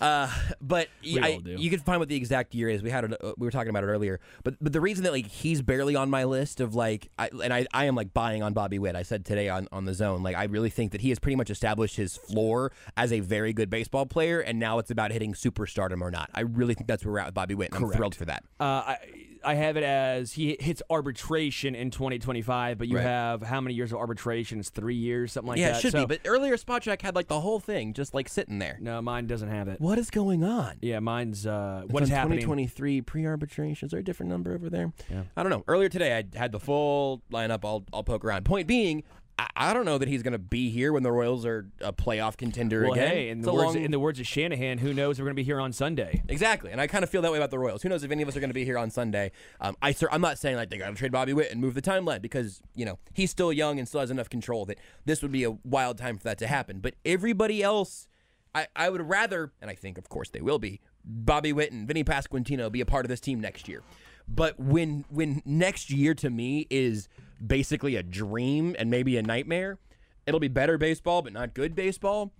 [0.00, 0.28] Uh,
[0.60, 2.82] but I, you can find what the exact year is.
[2.82, 3.12] We had it.
[3.22, 4.20] Uh, we were talking about it earlier.
[4.42, 7.52] But but the reason that like he's barely on my list of like, I, and
[7.52, 8.96] I, I am like buying on Bobby Witt.
[8.96, 10.22] I said today on on the zone.
[10.22, 13.52] Like I really think that he has pretty much established his floor as a very
[13.52, 16.30] good baseball player, and now it's about hitting superstardom or not.
[16.34, 17.72] I really think that's where we're at with Bobby Witt.
[17.72, 18.44] And I'm thrilled for that.
[18.58, 18.98] Uh, I
[19.44, 23.02] I have it as he hits arbitration in 2025, but you Right.
[23.04, 24.58] have how many years of arbitration?
[24.60, 25.78] It's three years, something like yeah, that.
[25.78, 26.16] it should So- be.
[26.16, 28.78] But earlier, Spot Track had like the whole thing just like sitting there.
[28.80, 29.80] no, mine doesn't have it.
[29.80, 30.76] What is going on?
[30.80, 32.38] Yeah, mine's uh, It's what is on happening.
[32.40, 33.86] 2023 pre-arbitration.
[33.86, 34.92] Is there a different number over there?
[35.10, 35.22] Yeah.
[35.36, 35.64] I don't know.
[35.68, 37.64] Earlier today, I had the full lineup.
[37.64, 38.44] I'll I'll poke around.
[38.44, 39.02] Point being,
[39.38, 41.92] I, I don't know that he's going to be here when the Royals are a
[41.92, 43.08] playoff contender Well, again.
[43.08, 45.16] hey, in the words long- in the words of Shanahan, who knows?
[45.16, 46.22] if We're going to be here on Sunday.
[46.28, 47.82] Exactly, and I kind of feel that way about the Royals.
[47.82, 49.32] Who knows if any of us are going to be here on Sunday?
[49.60, 51.74] Um, I sir, I'm not saying like they got to trade Bobby Witt and move
[51.74, 55.22] the timeline because you know he's still young and still has enough control that this
[55.22, 56.78] would be a wild time for that to happen.
[56.80, 58.06] But everybody else,
[58.54, 61.86] I, I would rather, and I think of course they will be, Bobby Witt and
[61.88, 63.82] Vinny Pasquantino be a part of this team next year.
[64.26, 67.08] But when when next year to me is
[67.46, 69.78] basically a dream and maybe a nightmare,
[70.26, 72.32] it'll be better baseball but not good baseball.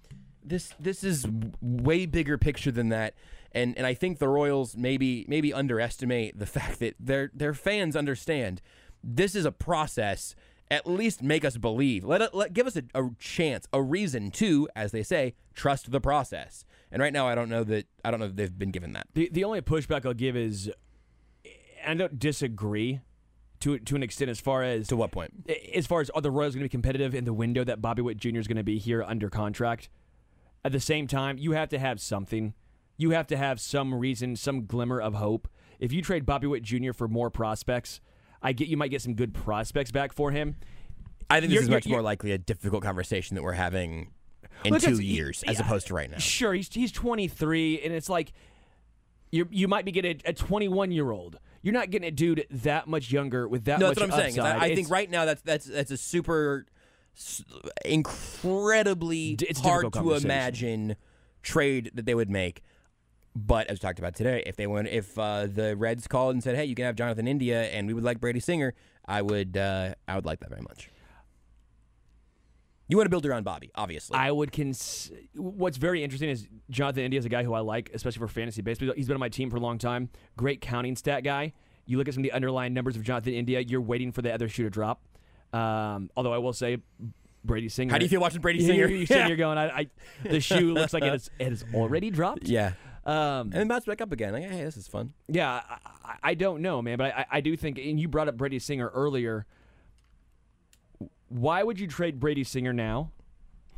[0.43, 1.27] This this is
[1.61, 3.15] way bigger picture than that.
[3.53, 7.97] And and I think the Royals maybe maybe underestimate the fact that their their fans
[7.97, 8.61] understand
[9.03, 10.35] this is a process.
[10.71, 12.05] At least make us believe.
[12.05, 16.01] Let, let give us a, a chance a reason to as they say trust the
[16.01, 16.65] process.
[16.91, 19.07] And right now I don't know that I don't know that they've been given that.
[19.13, 20.71] The the only pushback I'll give is,
[21.87, 23.01] I don't disagree,
[23.65, 25.33] to to an extent as far as to what point
[25.75, 28.03] as far as are the Royals going to be competitive in the window that Bobby
[28.03, 28.39] Witt Jr.
[28.39, 29.89] is going to be here under contract.
[30.65, 32.55] At the same time, you have to have something.
[32.97, 35.49] You have to have some reason, some glimmer of hope.
[35.79, 36.93] If you trade Bobby Witt Jr.
[36.93, 38.01] for more prospects,
[38.41, 40.57] I get you might get some good prospects back for him.
[41.29, 44.13] I think this You're- is much more likely a difficult conversation that we're having
[44.65, 48.09] in Look, two years as opposed to right now Sure, he's he's 23, and it's
[48.09, 48.33] like
[49.33, 51.39] you you might be getting a 21 year old.
[51.65, 54.33] You're not getting a dude that much younger with that No, much that's what I'm
[54.33, 54.39] saying.
[54.39, 56.67] I, I think right now that's that's that's a super
[57.87, 60.97] incredibly it's hard to imagine
[61.43, 62.63] trade that they would make.
[63.35, 66.43] But as we talked about today, if they went, if uh, the Reds called and
[66.43, 68.75] said, "Hey, you can have Jonathan India, and we would like Brady Singer,"
[69.07, 70.91] I would, uh, I would like that very much.
[72.89, 74.17] You want to build around Bobby, obviously.
[74.19, 75.11] I would cons.
[75.35, 78.61] What's very interesting is Jonathan India is a guy who I like, especially for fantasy
[78.63, 78.93] baseball.
[78.95, 80.11] He's been on my team for a long time.
[80.37, 81.55] Great counting stat guy.
[81.87, 83.61] You look at some of the underlying numbers of Jonathan India.
[83.61, 85.03] You're waiting for the other shoe to drop.
[85.53, 86.79] Um, although I will say,
[87.45, 87.93] Brady Singer.
[87.93, 88.87] How do you feel watching Brady Singer?
[88.89, 89.87] You're, you're here going, I, I,
[90.23, 92.45] the shoe looks like it has, it has already dropped.
[92.49, 92.73] yeah,
[93.05, 94.33] Um, and then bounce back up again.
[94.33, 95.13] Like, hey, this is fun.
[95.29, 98.29] yeah, I, I, I don't know, man, but I, I do think, and you brought
[98.29, 99.47] up Brady Singer earlier.
[101.35, 103.11] Why would you trade Brady Singer now?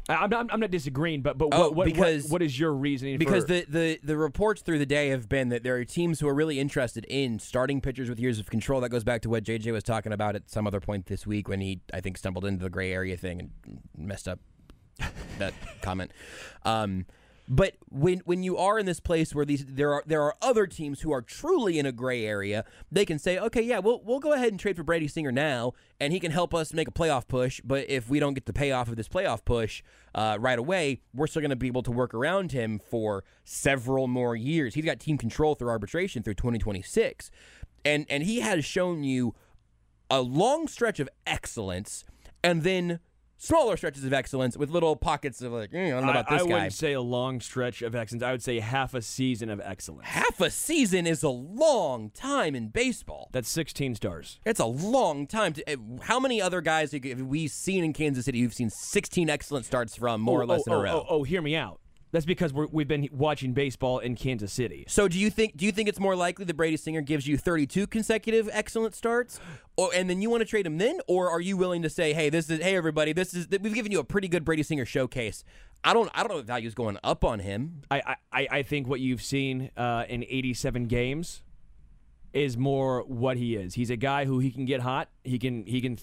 [0.08, 3.18] I'm not, I'm not disagreeing, but but Oh, what, what, what- what is your reasoning?
[3.18, 6.20] Because for, the, the, the reports through the day have been that there are teams
[6.20, 8.80] who are really interested in starting pitchers with years of control.
[8.82, 11.48] That goes back to what JJ was talking about at some other point this week
[11.48, 14.38] when he, I think, stumbled into the gray area thing and messed up
[15.38, 16.12] that comment.
[16.64, 17.06] Um,
[17.48, 20.66] but when when you are in this place where these there are there are other
[20.66, 24.18] teams who are truly in a gray area, they can say, okay, yeah, we'll we'll
[24.18, 26.92] go ahead and trade for Brady Singer now, and he can help us make a
[26.92, 27.60] playoff push.
[27.64, 29.82] But if we don't get the payoff of this playoff push
[30.14, 34.08] uh, right away, we're still going to be able to work around him for several
[34.08, 34.74] more years.
[34.74, 37.30] He's got team control through arbitration through 2026,
[37.84, 39.34] and and he has shown you
[40.10, 42.04] a long stretch of excellence,
[42.42, 42.98] and then
[43.36, 46.36] smaller stretches of excellence with little pockets of like, "Eh, I don't know about I,
[46.36, 46.50] this I guy.
[46.50, 48.22] I wouldn't say a long stretch of excellence.
[48.22, 50.08] I would say half a season of excellence.
[50.08, 53.28] Half a season is a long time in baseball.
[53.32, 54.40] That's 16 stars.
[54.44, 55.52] It's a long time.
[55.54, 59.30] To, eh, how many other guys have we seen in Kansas City who've seen 16
[59.30, 61.06] excellent starts from more oh, or less oh, in a oh, row?
[61.08, 61.80] Oh, oh, hear me out.
[62.16, 64.86] That's because we're, we've been watching baseball in Kansas City.
[64.88, 67.36] So do you think do you think it's more likely that Brady Singer gives you
[67.36, 69.38] 32 consecutive excellent starts,
[69.76, 72.14] or and then you want to trade him then, or are you willing to say,
[72.14, 74.86] hey, this is hey everybody, this is we've given you a pretty good Brady Singer
[74.86, 75.44] showcase.
[75.84, 77.82] I don't I don't know if value's going up on him.
[77.90, 81.42] I I, I think what you've seen uh, in 87 games
[82.36, 83.74] is more what he is.
[83.74, 85.08] He's a guy who he can get hot.
[85.24, 85.98] He can he can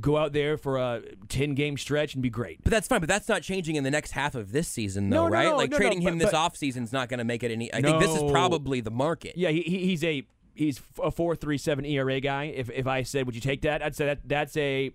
[0.00, 2.62] go out there for a 10 game stretch and be great.
[2.64, 3.00] But that's fine.
[3.00, 5.48] But that's not changing in the next half of this season, though, No, right?
[5.50, 7.72] no, like no, trading him but- this offseason is not going to make it any.
[7.74, 9.36] I think this is probably the market.
[9.36, 10.22] Yeah, he, he, he's a
[10.54, 12.44] he's a 4.37 ERA guy.
[12.44, 13.82] If if I said would you take that?
[13.82, 14.92] I'd say that that's a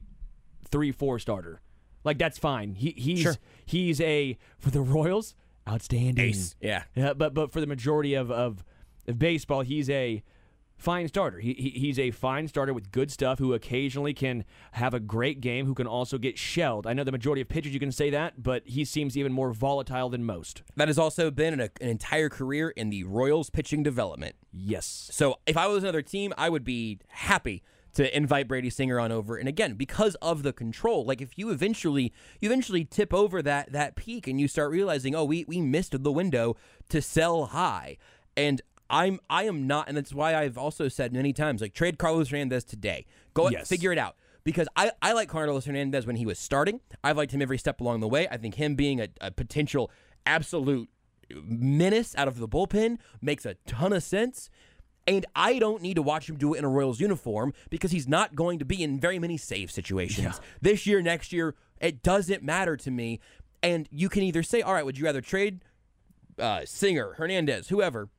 [0.72, 1.62] 3-4 starter.
[2.04, 2.74] Like that's fine.
[2.76, 3.36] He he's Sure.
[3.66, 5.36] he's a for the Royals
[5.68, 6.26] outstanding.
[6.30, 6.56] Ace.
[6.62, 6.84] Yeah.
[6.96, 8.64] Yeah, but but for the majority of, of,
[9.08, 10.24] of baseball, he's a
[10.78, 11.40] fine starter.
[11.40, 15.42] He, he he's a fine starter with good stuff who occasionally can have a great
[15.42, 16.88] game, who can also get shelled.
[16.88, 19.52] I know the majority of pitchers you can say that, but he seems even more
[19.52, 20.62] volatile than most.
[20.76, 24.36] That has also been an, an entire career in the Royals pitching development.
[24.52, 25.10] Yes.
[25.12, 27.64] So if I was another team, I would be happy
[27.94, 29.38] to invite Brady Singer on over.
[29.38, 33.72] And again, because of the control, like if you eventually you eventually tip over that
[33.72, 36.56] that peak and you start realizing, oh, we we missed the window
[36.90, 37.98] to sell high.
[38.36, 41.98] And I'm I am not, and that's why I've also said many times, like trade
[41.98, 43.06] Carlos Hernandez today.
[43.34, 43.68] Go Yes.
[43.70, 44.16] figure it out.
[44.44, 46.80] Because I, I like Carlos Hernandez when he was starting.
[47.04, 48.30] I've liked him every step along the way.
[48.32, 49.92] I think him being a, a potential
[50.26, 50.90] absolute
[51.30, 54.50] menace out of the bullpen makes a ton of sense.
[55.06, 58.08] And I don't need to watch him do it in a Royals uniform because he's
[58.08, 60.40] not going to be in very many save situations.
[60.62, 63.20] This year, next year, it doesn't matter to me.
[63.62, 65.64] And you can either say, all right, would you rather trade
[66.40, 68.10] uh, Singer, Hernandez, whoever?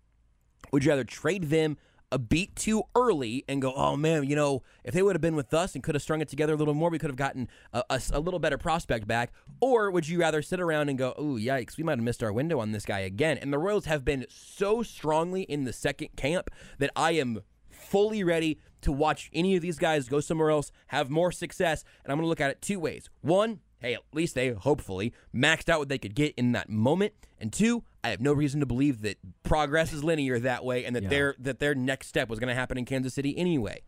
[0.72, 1.76] Would you rather trade them
[2.10, 5.36] a beat too early and go, oh man, you know, if they would have been
[5.36, 7.48] with us and could have strung it together a little more, we could have gotten
[7.72, 9.30] a little better prospect back?
[9.60, 12.32] Or would you rather sit around and go, oh, yikes, we might have missed our
[12.32, 13.36] window on this guy again?
[13.36, 18.24] And the Royals have been so strongly in the second camp that I am fully
[18.24, 21.84] ready to watch any of these guys go somewhere else, have more success.
[22.04, 23.10] And I'm going to look at it two ways.
[23.20, 27.12] One, hey, at least they hopefully maxed out what they could get in that moment.
[27.38, 30.94] And two, I have no reason to believe that progress is linear that way, and
[30.96, 33.82] that their that their next step was going to happen in Kansas City anyway.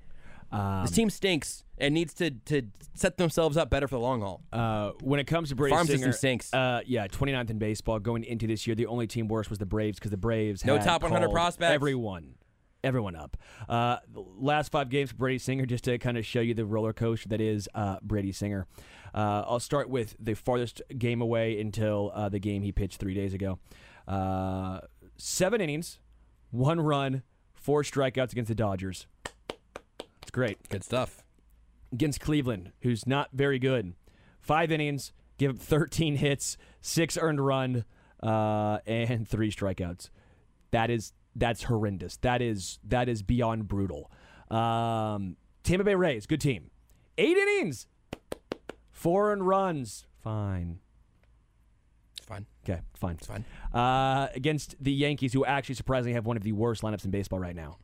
[0.53, 2.63] this team stinks and needs to to
[2.95, 4.43] set themselves up better for the long haul.
[4.53, 6.53] Uh, when it comes to Brady Farm Singer, system stinks.
[6.53, 8.75] Uh, yeah, 29th in baseball going into this year.
[8.77, 11.35] The only team worse was the Braves because the Braves No had top 100 called
[11.35, 11.73] prospects.
[11.73, 12.35] Everyone,
[12.85, 13.37] everyone up.
[13.69, 16.93] Uh, last five games for Brady Singer, just to kind of show you the roller
[16.93, 18.67] coaster that is uh, Brady Singer.
[19.15, 23.15] Uh, I'll start with the farthest game away until uh, the game he pitched three
[23.15, 23.59] days ago.
[24.07, 24.81] Uh,
[25.17, 25.99] seven innings,
[26.51, 27.23] one run,
[27.55, 29.07] four strikeouts against the Dodgers.
[30.23, 31.25] It's great Good stuff.
[31.93, 33.95] against Cleveland, who's not very good.
[34.41, 37.85] Five innings, give up 13 hits, six earned run,
[38.23, 40.11] uh, and three strikeouts.
[40.71, 42.17] That is that's horrendous.
[42.19, 44.11] That is that is beyond brutal.
[44.51, 46.71] Um, Tampa Bay Rays, good team.
[47.19, 47.87] Eight innings,
[49.01, 50.07] four earned runs.
[50.23, 50.79] Fine.
[52.27, 52.47] Fine.
[52.65, 53.17] Okay, fine.
[53.17, 53.45] It's fine.
[53.73, 57.39] Uh, against the Yankees, who actually surprisingly have one of the worst lineups in baseball
[57.39, 57.79] right now.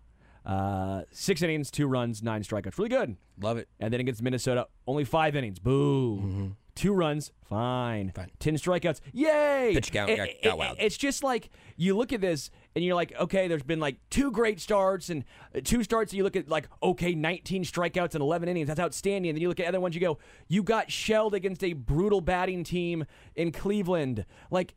[0.44, 2.78] Uh, six innings, two runs, nine strikeouts.
[2.78, 3.16] Really good.
[3.40, 3.68] Love it.
[3.80, 5.58] And then against Minnesota, only five innings.
[5.58, 6.54] Boo.
[6.76, 8.12] Two runs, fine.
[8.14, 8.30] Fine.
[8.38, 9.72] Ten strikeouts, yay.
[9.74, 10.76] Pitch count It- got- it- got wild.
[10.78, 14.30] It's just like you look at this and you're like, okay, there's been like two
[14.30, 16.12] great starts and uh, two starts.
[16.12, 18.68] And you look at like, okay, 19 strikeouts and 11 innings.
[18.68, 19.30] That's outstanding.
[19.30, 19.94] And then you look at other ones.
[19.94, 24.26] You go, you got shelled against a brutal batting team in Cleveland.
[24.50, 24.74] Like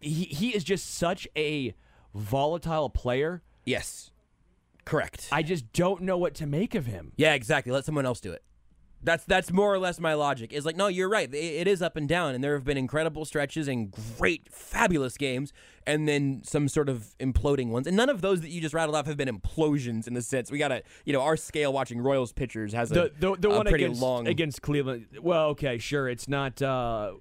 [0.00, 1.74] he he is just such a
[2.14, 3.42] volatile player.
[3.66, 4.10] Yes.
[4.86, 5.28] Correct.
[5.32, 7.12] I just don't know what to make of him.
[7.16, 7.72] Yeah, exactly.
[7.72, 8.42] Let someone else do it.
[9.04, 10.52] That's that's more or less my logic.
[10.52, 11.32] Is like, no, you're right.
[11.32, 15.16] It, it is up and down, and there have been incredible stretches and great, fabulous
[15.18, 15.52] games,
[15.86, 17.86] and then some sort of imploding ones.
[17.86, 20.50] And none of those that you just rattled off have been implosions in the sense
[20.50, 23.56] we gotta, you know, our scale watching Royals pitchers has a, the the, the a
[23.56, 25.06] one pretty against, long, against Cleveland.
[25.20, 26.08] Well, okay, sure.
[26.08, 26.60] It's not.
[26.62, 27.12] Uh,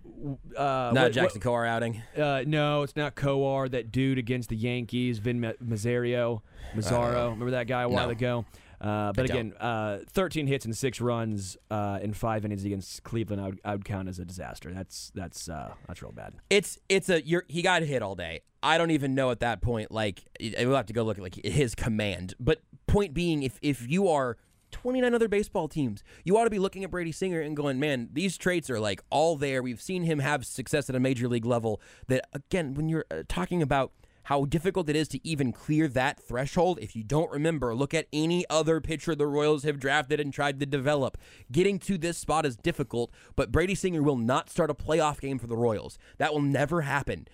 [0.57, 2.01] uh, not what- Jackson Kowar outing.
[2.17, 3.69] uh, no, it's not Kowar.
[3.69, 6.41] That dude against the Yankees, Vin Ma- Mazzario,
[6.75, 7.25] Mazzaro.
[7.31, 8.11] Remember that guy a while No.
[8.11, 8.45] ago.
[8.83, 13.41] Uh, but again, uh, 13 hits and six runs uh, in five innings against Cleveland.
[13.41, 14.73] I would, I would count as a disaster.
[14.73, 16.33] That's that's uh, that's real bad.
[16.49, 18.41] It's it's a you're, he got hit all day.
[18.61, 19.89] I don't even know at that point.
[19.89, 22.33] Like we'll have to go look at like his command.
[22.39, 24.37] But point being, if if you are
[24.71, 28.09] 29 other baseball teams, you ought to be looking at Brady Singer and going, man,
[28.11, 29.63] these traits are like all there.
[29.63, 31.79] We've seen him have success at a major league level.
[32.07, 36.19] That again, when you're uh, talking about how difficult it is to even clear that
[36.19, 36.79] threshold.
[36.81, 40.59] If you don't remember, look at any other pitcher the Royals have drafted and tried
[40.59, 41.17] to develop.
[41.51, 45.39] Getting to this spot is difficult, but Brady Singer will not start a playoff game
[45.39, 45.97] for the Royals.
[46.17, 47.27] That will never happen.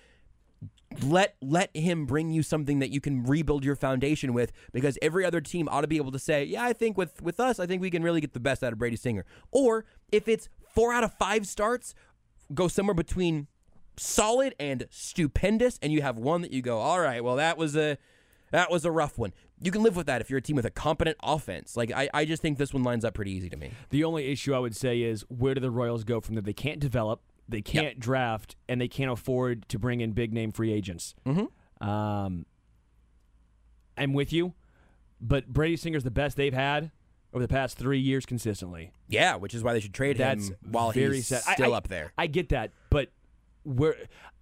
[1.04, 5.24] let let him bring you something that you can rebuild your foundation with because every
[5.24, 7.68] other team ought to be able to say, yeah, I think with with us, I
[7.68, 9.26] think we can really get the best out of Brady Singer.
[9.52, 11.94] Or if it's four out of five starts,
[12.54, 13.48] go somewhere between
[14.00, 17.76] solid and stupendous, and you have one that you go, all right, well that was
[17.76, 17.98] a
[18.52, 19.34] that was a rough one.
[19.62, 21.78] You can live with that if you're a team with a competent offense.
[21.78, 23.72] Like I, I just think this one lines up pretty easy to me.
[23.90, 26.42] The only issue I would say is where do the Royals go from there?
[26.42, 30.52] They can't develop, they can't draft, and they can't afford to bring in big name
[30.52, 31.14] free agents.
[31.28, 31.88] Mm-hmm.
[31.88, 32.46] Um,
[33.98, 34.54] I'm with you,
[35.20, 36.92] but Brady Singer's the best they've had
[37.34, 38.92] over the past three years consistently.
[39.08, 41.42] Yeah, which is why they should trade That's him while very he's sad.
[41.42, 42.14] Still I- up there.
[42.18, 42.72] I get that,
[43.64, 43.96] where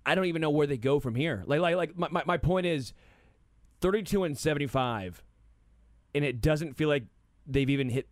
[0.06, 1.44] I don't even know where they go from here.
[1.46, 2.94] Like, like, like my, my, my point is,
[3.82, 5.24] thirty-two and seventy-five,
[6.16, 7.04] and it doesn't feel like
[7.46, 8.08] they've even hit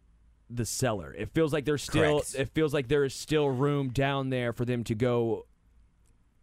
[0.50, 1.14] the cellar.
[1.14, 2.20] It feels like there's still.
[2.20, 2.36] Correct.
[2.36, 5.46] It feels like there is still room down there for them to go.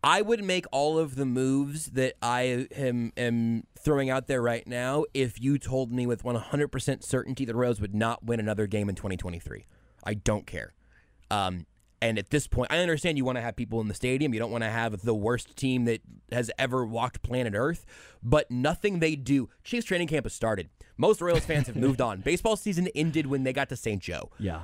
[0.05, 4.66] I would make all of the moves that I am, am throwing out there right
[4.66, 8.88] now if you told me with 100% certainty the Rose would not win another game
[8.88, 9.64] in 2023.
[10.03, 10.75] I don't care.
[11.31, 11.66] Um,
[12.03, 14.35] and at this point, I understand you want to have people in the stadium.
[14.35, 17.87] You don't want to have the worst team that has ever walked planet Earth,
[18.23, 19.49] but nothing they do.
[19.65, 20.69] Chiefs training camp has started.
[20.99, 22.21] Most Royals fans have moved on.
[22.25, 24.03] Baseball season ended when they got to St.
[24.03, 24.62] Joe Yeah.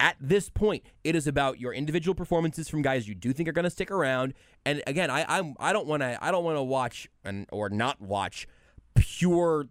[0.00, 3.52] at this point, it is about your individual performances from guys you do think are
[3.52, 4.32] going to stick around.
[4.64, 7.68] And again, I I'm, I don't want to I don't want to watch and or
[7.68, 8.46] not watch
[8.94, 9.66] pure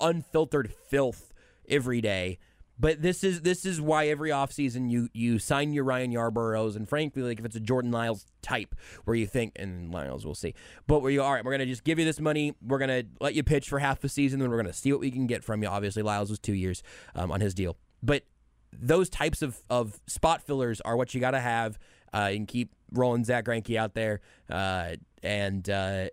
[0.00, 1.32] unfiltered filth
[1.68, 2.38] every day.
[2.78, 6.88] But this is this is why every offseason you you sign your Ryan Yarbroughs and
[6.88, 10.54] frankly like if it's a Jordan Lyles type where you think and Lyles we'll see.
[10.86, 13.34] But where you all right, we're gonna just give you this money, we're gonna let
[13.34, 15.62] you pitch for half the season, then we're gonna see what we can get from
[15.62, 15.68] you.
[15.68, 16.82] Obviously Lyles was two years
[17.14, 17.76] um, on his deal.
[18.02, 18.24] But
[18.72, 21.78] those types of, of spot fillers are what you got to have
[22.12, 26.08] uh, and keep rolling Zack Greinke out there uh, and, uh,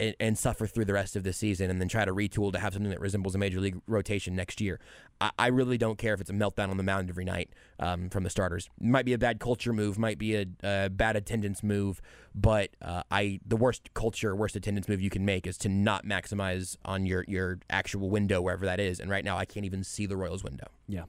[0.00, 2.58] and and suffer through the rest of the season and then try to retool to
[2.58, 4.80] have something that resembles a major league rotation next year.
[5.20, 8.08] I, I really don't care if it's a meltdown on the mound every night um,
[8.10, 8.68] from the starters.
[8.80, 12.00] Might be a bad culture move, might be a, a bad attendance move,
[12.34, 16.04] but uh, I the worst culture, worst attendance move you can make is to not
[16.04, 19.00] maximize on your your actual window wherever that is.
[19.00, 20.66] And right now, I can't even see the Royals window.
[20.86, 21.04] Yeah.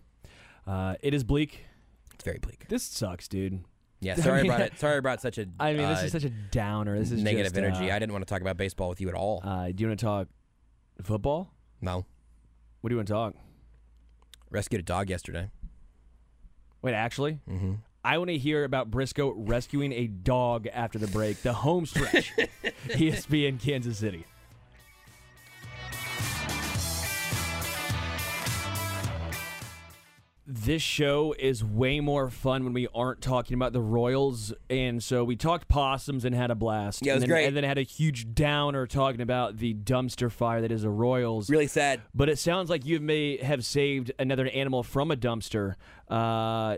[0.67, 1.65] Uh, it is bleak.
[2.13, 2.67] It's very bleak.
[2.67, 3.63] This sucks, dude.
[4.01, 4.79] Yeah, I sorry mean, about it.
[4.79, 5.45] Sorry about such a.
[5.59, 6.97] I mean, this uh, is such a downer.
[6.97, 7.91] This is negative just, energy.
[7.91, 9.41] uh, I didn't want to talk about baseball with you at all.
[9.43, 10.27] uh, do you want to talk
[11.03, 11.51] football?
[11.81, 12.05] no,
[12.81, 13.33] What do you want to talk?
[14.51, 15.51] rescued a dog yesterday.
[16.81, 17.73] Wait, actually, Mm-hmm.
[18.03, 21.41] I want to hear about Brisco rescuing a dog after the break.
[21.41, 22.31] The home stretch,
[22.87, 24.25] ESPN Kansas City.
[30.51, 35.23] This show is way more fun when we aren't talking about the Royals, and so
[35.23, 37.05] we talked possums and had a blast.
[37.05, 37.45] Yeah, it was and then, great.
[37.45, 41.51] And then had a huge downer talking about the dumpster fire that is the Royals.
[41.51, 42.01] Really sad.
[42.15, 45.75] But it sounds like you may have saved another animal from a dumpster.
[46.07, 46.77] Uh,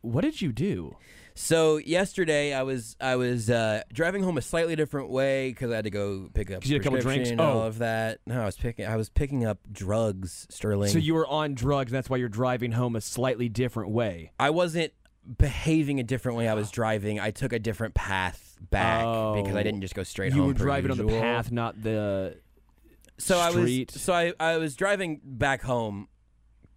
[0.00, 0.96] what did you do?
[1.36, 5.76] So yesterday I was I was uh, driving home a slightly different way because I
[5.76, 7.30] had to go pick up you had a couple drinks?
[7.30, 7.66] and all Oh.
[7.66, 8.20] of that.
[8.26, 10.90] No, I was picking I was picking up drugs, Sterling.
[10.90, 14.30] So you were on drugs, and that's why you're driving home a slightly different way.
[14.38, 14.92] I wasn't
[15.38, 17.18] behaving a different way I was driving.
[17.18, 19.00] I took a different path back
[19.34, 19.62] because I Oh.
[19.64, 20.48] didn't just go straight you home.
[20.48, 21.20] were per driving on the usual.
[21.20, 22.36] path, not the.
[23.18, 23.90] so street.
[23.90, 26.06] I was so I, I was driving back home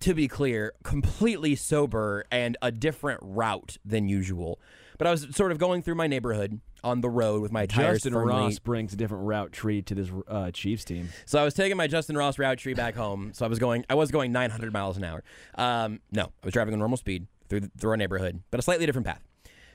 [0.02, 4.60] to be clear completely sober and a different route than usual.
[4.98, 7.98] But I was sort of going through my neighborhood on the road with my tires
[7.98, 8.34] Justin firmly.
[8.34, 11.10] Ross brings a different route tree to this uh, Chiefs team.
[11.26, 13.32] so I was taking my Justyn Ross route tree back home.
[13.34, 15.24] So I was going I was going 900 miles an hour.
[15.56, 18.64] Um, no I was driving a normal speed through the, through our neighborhood but a
[18.64, 19.24] slightly different path.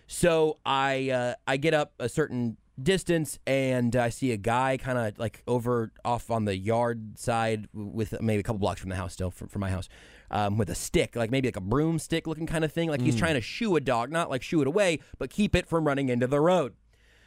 [0.07, 4.99] So I uh, I get up a certain distance and I see a guy kind
[4.99, 8.97] of like over off on the yard side with maybe a couple blocks from the
[8.97, 9.88] house still from, from my house
[10.31, 13.16] um, with a stick like maybe like a broomstick looking kind of thing like he's
[13.16, 16.09] trying to shoo a dog not like shoo it away but keep it from running
[16.09, 16.75] into the road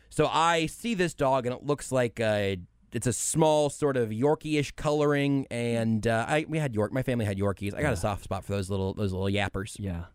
[0.10, 2.56] so I see this dog and it looks like uh
[2.96, 6.94] it's a small sort of Yorkie-ish coloring, and uh, I we had York.
[6.94, 7.76] My family had Yorkies.
[7.76, 9.76] I got a soft spot for those little those little yappers.
[9.78, 10.06] Yeah.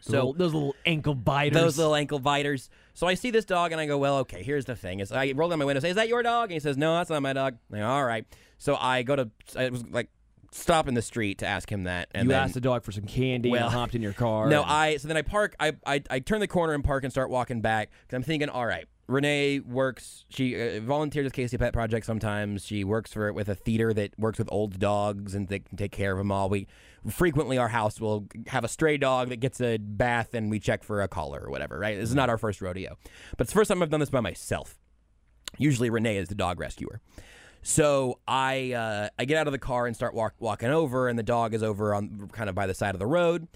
[0.00, 1.54] So- those little ankle biters.
[1.54, 2.70] Those little ankle biters.
[2.94, 5.00] So I see this dog and I go, well, okay, here's the thing.
[5.00, 6.50] Is I roll down my window, say, is that your dog?
[6.50, 7.56] And he says, no, that's not my dog.
[7.70, 8.24] Like, all right.
[8.58, 10.08] So I go to, I was like,
[10.50, 12.08] stop in the street to ask him that.
[12.12, 14.48] And you then, asked the dog for some candy Well, and hopped in your car.
[14.48, 14.96] No, and- I.
[14.96, 15.54] So then I park.
[15.60, 18.48] I, I I turn the corner and park and start walking back because I'm thinking,
[18.48, 18.86] all right.
[19.08, 20.26] Renee works.
[20.28, 22.64] She uh, volunteers with KC Pet Project sometimes.
[22.64, 25.78] She works for it with a theater that works with old dogs and they can
[25.78, 26.50] take care of them all.
[26.50, 26.68] We
[27.08, 30.84] frequently our house will have a stray dog that gets a bath and we check
[30.84, 31.78] for a collar or whatever.
[31.78, 31.98] Right?
[31.98, 32.98] This is not our first rodeo,
[33.36, 34.78] but it's the first time I've done this by myself.
[35.56, 37.00] Usually Renee is the dog rescuer.
[37.62, 41.18] So I uh, I get out of the car and start walk, walking over, and
[41.18, 43.48] the dog is over on kind of by the side of the road.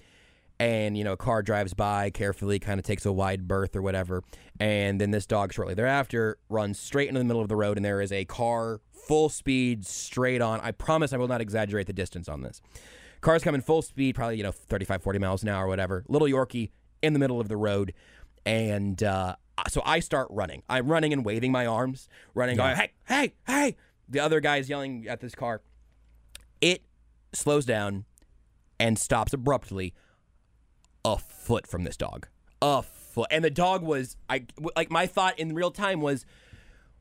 [0.62, 3.82] And you know, a car drives by carefully, kind of takes a wide berth or
[3.82, 4.22] whatever,
[4.60, 7.84] and then this dog shortly thereafter runs straight into the middle of the road, and
[7.84, 10.60] there is a car full speed straight on.
[10.60, 12.62] I promise I will not exaggerate the distance on this.
[13.20, 16.04] Car's coming full speed, probably you know 35, 40 miles an hour, or whatever.
[16.06, 16.70] Little Yorkie
[17.02, 17.92] in the middle of the road,
[18.46, 19.34] and uh,
[19.68, 20.62] so I start running.
[20.68, 23.76] I'm running and waving my arms, running, going, hey, hey, hey.
[24.08, 25.60] The other guy's yelling at this car.
[26.60, 26.84] It
[27.32, 28.04] slows down
[28.78, 29.92] and stops abruptly
[31.04, 32.28] a foot from this dog.
[32.60, 33.28] A foot.
[33.30, 34.46] And the dog was I
[34.76, 36.24] like my thought in real time was,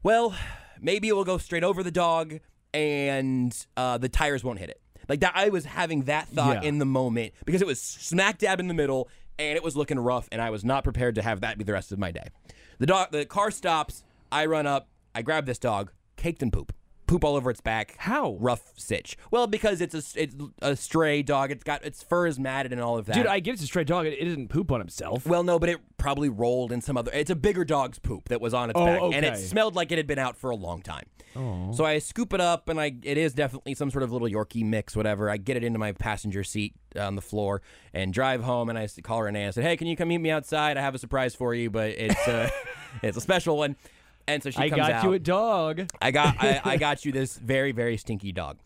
[0.04, 0.36] well,
[0.80, 2.40] maybe it will go straight over the dog
[2.74, 4.82] and uh, the tires won't hit it.
[5.10, 6.70] Like that I was having that thought Yeah.
[6.70, 10.00] in the moment because it was smack dab in the middle and it was looking
[10.00, 12.28] rough and I was not prepared to have that be the rest of my day.
[12.80, 16.74] The dog the car stops, I run up, I grab this dog, caked in poop.
[17.12, 18.36] Poop all over its back How?
[18.40, 19.18] rough sitch.
[19.32, 21.52] Well, because it's a it's a stray dog.
[21.52, 23.16] It's got its fur is matted and all of that.
[23.16, 24.06] Dude, I get it's a stray dog.
[24.06, 25.26] It, it doesn't poop on himself.
[25.26, 27.12] well, no, but it probably rolled in some other.
[27.14, 29.92] It's a bigger dog's poop that was on its Oh, back, and it smelled like
[29.92, 31.04] it had been out for a long time.
[31.34, 34.64] So I scoop it up, and I it is definitely some sort of little Yorkie
[34.64, 35.30] mix, whatever.
[35.30, 37.62] I get it into my passenger seat on the floor
[37.94, 38.70] and drive home.
[38.70, 39.48] And I call Renee.
[39.48, 40.78] I said, "Hey, can you come meet me outside?
[40.78, 42.50] I have a surprise for you, but it's uh,
[43.04, 43.76] it's a special one."
[44.28, 45.04] And so she I comes got out.
[45.04, 45.90] you a dog.
[46.02, 48.58] I got I, I got you this very very stinky dog.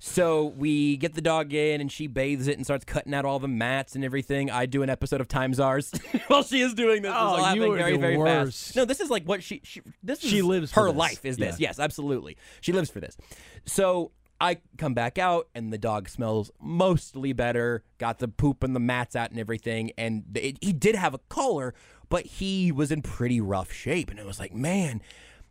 [0.00, 3.38] So we get the dog in and she bathes it and starts cutting out all
[3.38, 4.50] the mats and everything.
[4.50, 5.92] I do an episode of Time Czars
[6.26, 7.10] while she is doing this.
[7.12, 8.64] This is Oh, all you are very the very worst.
[8.66, 8.76] fast.
[8.76, 10.96] No, this is like what she, she this is She lives for her this.
[10.98, 11.58] life is this.
[11.58, 11.68] Yeah.
[11.68, 12.36] Yes, absolutely.
[12.60, 13.16] She lives for this.
[13.64, 14.10] So
[14.40, 17.82] I come back out and the dog smells mostly better.
[17.96, 19.92] Got the poop and the mats out and everything.
[19.96, 21.72] And it, he did have a collar,
[22.14, 24.08] but he was in pretty rough shape.
[24.08, 25.02] And it was like, man,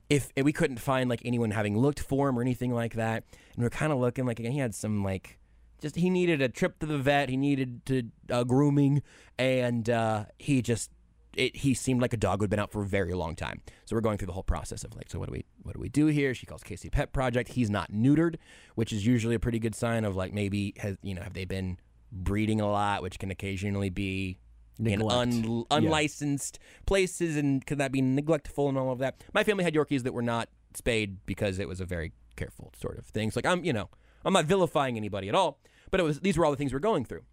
[0.10, 3.58] if we couldn't find like anyone having looked for him or anything like that, and
[3.58, 5.40] we are kind of looking like again, he had some like
[5.82, 9.04] just he needed a trip to the vet, he needed to uh, grooming,
[9.38, 10.90] and uh, he just
[11.36, 13.60] it he seemed like a dog who'd been out for a very long time.
[13.84, 15.82] So we're going through the whole process of like, so what do we what do
[15.82, 16.34] we do here?
[16.34, 17.50] She calls KC Pet Project.
[17.50, 18.38] He's not neutered,
[18.76, 21.44] which is usually a pretty good sign of like maybe has you know have they
[21.44, 21.78] been
[22.10, 24.38] breeding a lot, which can occasionally be
[24.80, 29.24] in un- unlicensed places, and could that be neglectful and all of that?
[29.34, 32.98] My family had Yorkies that were not spayed because it was a very careful sort
[32.98, 33.32] of thing.
[33.32, 33.90] So like I'm, you know,
[34.26, 35.60] I'm not vilifying anybody at all,
[35.92, 37.24] but it was these were all the things we're going through.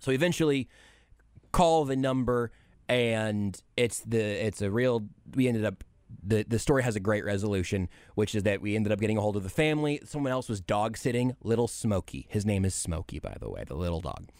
[0.00, 0.68] So eventually,
[1.52, 2.52] call the number,
[2.88, 5.06] and it's the it's a real.
[5.34, 5.84] We ended up.
[6.22, 9.20] The, the story has a great resolution, which is that we ended up getting a
[9.20, 10.00] hold of the family.
[10.04, 12.26] Someone else was dog sitting, little Smokey.
[12.30, 14.30] His name is Smokey, by the way, the little dog.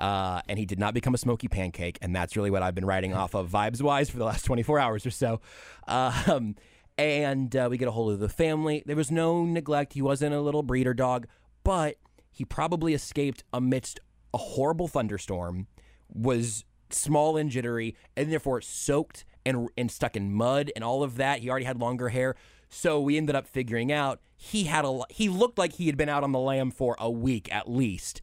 [0.00, 2.86] Uh, and he did not become a smoky pancake, and that's really what I've been
[2.86, 5.40] writing off of vibes wise for the last 24 hours or so.
[5.86, 6.56] Um,
[6.96, 8.82] and uh, we get a hold of the family.
[8.86, 9.92] There was no neglect.
[9.92, 11.26] He wasn't a little breeder dog,
[11.64, 11.96] but
[12.30, 14.00] he probably escaped amidst
[14.32, 15.66] a horrible thunderstorm,
[16.08, 21.16] was small and jittery, and therefore soaked and and stuck in mud and all of
[21.16, 21.40] that.
[21.40, 22.36] He already had longer hair,
[22.68, 26.08] so we ended up figuring out he had a he looked like he had been
[26.08, 28.22] out on the lam for a week at least.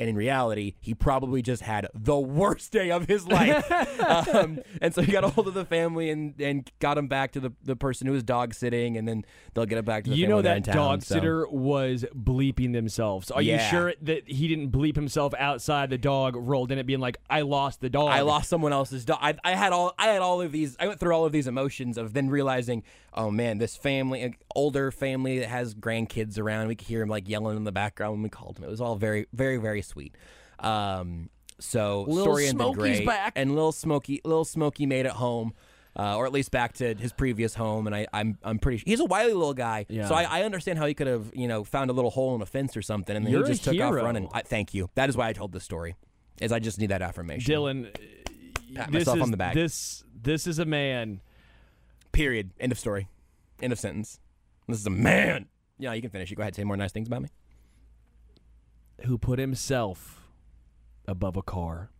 [0.00, 3.70] And in reality, he probably just had the worst day of his life.
[4.34, 7.32] um, and so he got a hold of the family and, and got him back
[7.32, 10.10] to the, the person who was dog sitting, and then they'll get it back to
[10.10, 13.30] the You know that town, dog so- sitter was bleeping themselves.
[13.30, 17.00] Are you sure that he didn't bleep himself outside the dog rolled in it being
[17.00, 18.08] like, I lost the dog?
[18.08, 19.18] I lost someone else's dog.
[19.20, 20.78] I, I had all I had all of these.
[20.80, 22.84] I went through all of these emotions of then realizing,
[23.14, 26.68] oh man, this family, older family that has grandkids around.
[26.68, 28.64] We could hear him like yelling in the background when we called him.
[28.64, 30.14] It was all very, very, very sweet.
[30.58, 33.34] Um, so Lil story ended great, back.
[33.36, 35.54] and little Smokey, little Smokey made it home.
[35.98, 38.80] Uh, or at least back to his previous home, and I, I'm I'm pretty.
[38.86, 40.06] He's a wily little guy, Yeah.
[40.06, 42.40] so I, I understand how he could have you know found a little hole in
[42.40, 44.28] a fence or something, and then You're he just took off running.
[44.32, 44.88] I, thank you.
[44.94, 45.96] That is why I told this story,
[46.40, 47.52] is I just need that affirmation.
[47.52, 47.92] Dylan,
[48.72, 49.54] Pat this myself is, on the back.
[49.54, 51.20] This this is a man.
[52.12, 52.50] Period.
[52.60, 53.08] End of story.
[53.62, 54.20] End of sentence.
[54.68, 55.46] This is a man.
[55.78, 56.30] Yeah, you can finish.
[56.30, 56.54] You go ahead.
[56.54, 57.28] Say more nice things about me.
[59.06, 60.28] who put himself
[61.06, 61.90] above a car.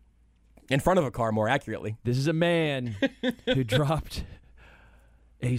[0.69, 1.97] In front of a car, more accurately.
[2.05, 2.97] This is a man
[3.47, 4.25] who dropped
[5.43, 5.57] a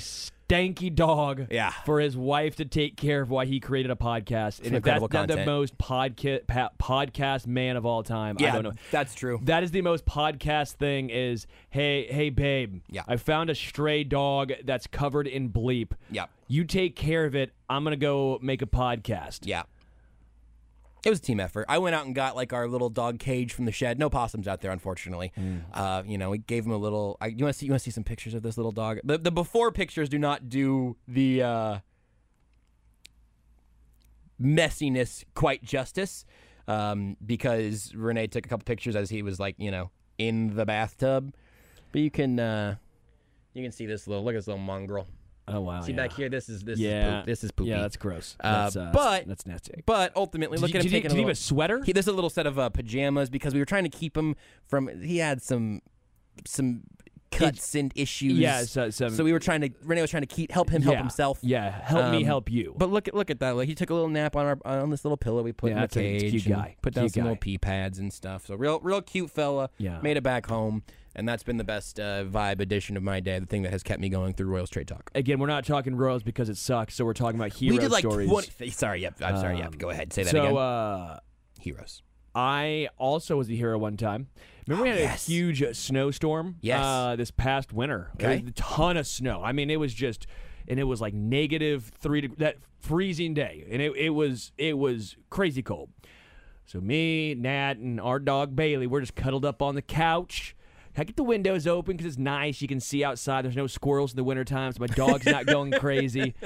[0.51, 1.71] stanky dog Yeah.
[1.85, 4.59] for his wife to take care of while he created a podcast.
[4.65, 8.43] and if that's incredible not the most podca- pa- podcast man of all time, I
[8.43, 8.73] Yeah, don't know.
[8.91, 9.39] that's true.
[9.43, 12.81] That is the most podcast thing is, hey, hey, babe.
[12.89, 13.03] Yeah.
[13.07, 15.91] I found a stray dog that's covered in bleep.
[16.09, 16.25] Yeah.
[16.47, 17.53] You take care of it.
[17.69, 19.41] I'm going to go make a podcast.
[19.43, 19.63] Yeah.
[21.03, 21.65] It was a team effort.
[21.67, 23.97] I went out and got like our little dog cage from the shed.
[23.97, 25.31] No possums out there, unfortunately.
[25.73, 27.17] Uh, you know, we gave him a little.
[27.19, 27.65] I, you want to see?
[27.65, 28.99] You want to see some pictures of this little dog?
[29.03, 31.77] The the before pictures do not do the uh,
[34.39, 36.25] messiness quite justice,
[36.67, 39.89] um, because Renee took a couple pictures as he was like you know
[40.19, 41.33] in the bathtub.
[41.91, 42.75] But you can uh,
[43.53, 45.07] you can see this little look at this little mongrel.
[45.51, 45.81] Oh wow.
[45.81, 45.97] See yeah.
[45.97, 46.29] back here.
[46.29, 47.09] This is this yeah.
[47.09, 47.25] is poop.
[47.25, 47.69] this is poopy.
[47.69, 48.35] Yeah, that's gross.
[48.39, 49.83] Uh, That's, uh, but- that's nasty.
[49.85, 51.83] But ultimately, Did look you- at him did he- taking did he have a sweater?
[51.83, 54.35] He, there's a little set of uh, pajamas because we were trying to keep him
[54.67, 54.87] from.
[55.01, 55.81] He had some
[56.45, 56.81] some
[57.31, 58.33] cuts and issues.
[58.37, 59.69] Yeah, so- some- so we were trying to.
[59.83, 60.99] Renee was trying to keep help him help Yeah.
[60.99, 61.39] himself.
[61.41, 62.73] Yeah, help me Um, help you.
[62.77, 63.55] But look at look at that.
[63.55, 65.71] Like he took a little nap on our on this little pillow we put Yeah,
[65.71, 66.31] in the that's a- cage.
[66.31, 66.75] cute guy.
[66.81, 67.25] Put down Cute some guy.
[67.29, 68.45] little pee pads and stuff.
[68.47, 69.69] So real real cute fella.
[69.77, 69.99] Yeah.
[70.01, 70.83] Made it back home,
[71.15, 73.39] and that's been the best uh, vibe addition of my day.
[73.39, 75.11] The thing that has kept me going through Royals Trade Talk.
[75.15, 77.91] Again, we're not talking Royals because it sucks, so we're talking about hero we did
[77.91, 78.29] like stories.
[78.29, 78.69] 20.
[78.71, 79.15] Sorry, yep.
[79.21, 79.57] I'm sorry.
[79.59, 79.77] Yep.
[79.77, 80.13] Go ahead.
[80.13, 80.57] Say that so, again.
[80.57, 81.19] uh,
[81.59, 82.01] Heroes.
[82.33, 84.27] I also was a hero one time.
[84.67, 85.27] Remember, we had yes.
[85.27, 86.55] a huge uh, snowstorm.
[86.61, 86.83] Yes.
[86.83, 88.11] Uh, this past winter.
[88.15, 88.43] Okay.
[88.47, 89.41] a ton of snow.
[89.43, 90.27] I mean, it was just,
[90.67, 92.21] and it was like negative three.
[92.21, 95.89] deg- That freezing day, and it, it was it was crazy cold.
[96.65, 100.55] So me, Nat, and our dog Bailey, we're just cuddled up on the couch.
[100.97, 102.61] I get the windows open because it's nice.
[102.61, 103.43] You can see outside.
[103.45, 106.33] There's no squirrels in the wintertime, so my dog's not going crazy.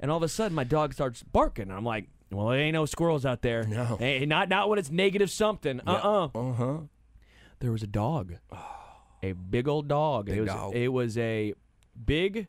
[0.00, 1.72] And all of a sudden, my dog starts barking.
[1.72, 3.64] I'm like, "Well, there ain't no squirrels out there.
[3.64, 3.96] No.
[3.98, 5.80] Hey, not not when it's negative something.
[5.84, 6.76] Uh uh Uh huh.
[7.58, 8.34] There was a dog,
[9.24, 10.26] a big old dog.
[10.26, 10.74] Big it was dog.
[10.76, 11.52] it was a
[12.04, 12.46] big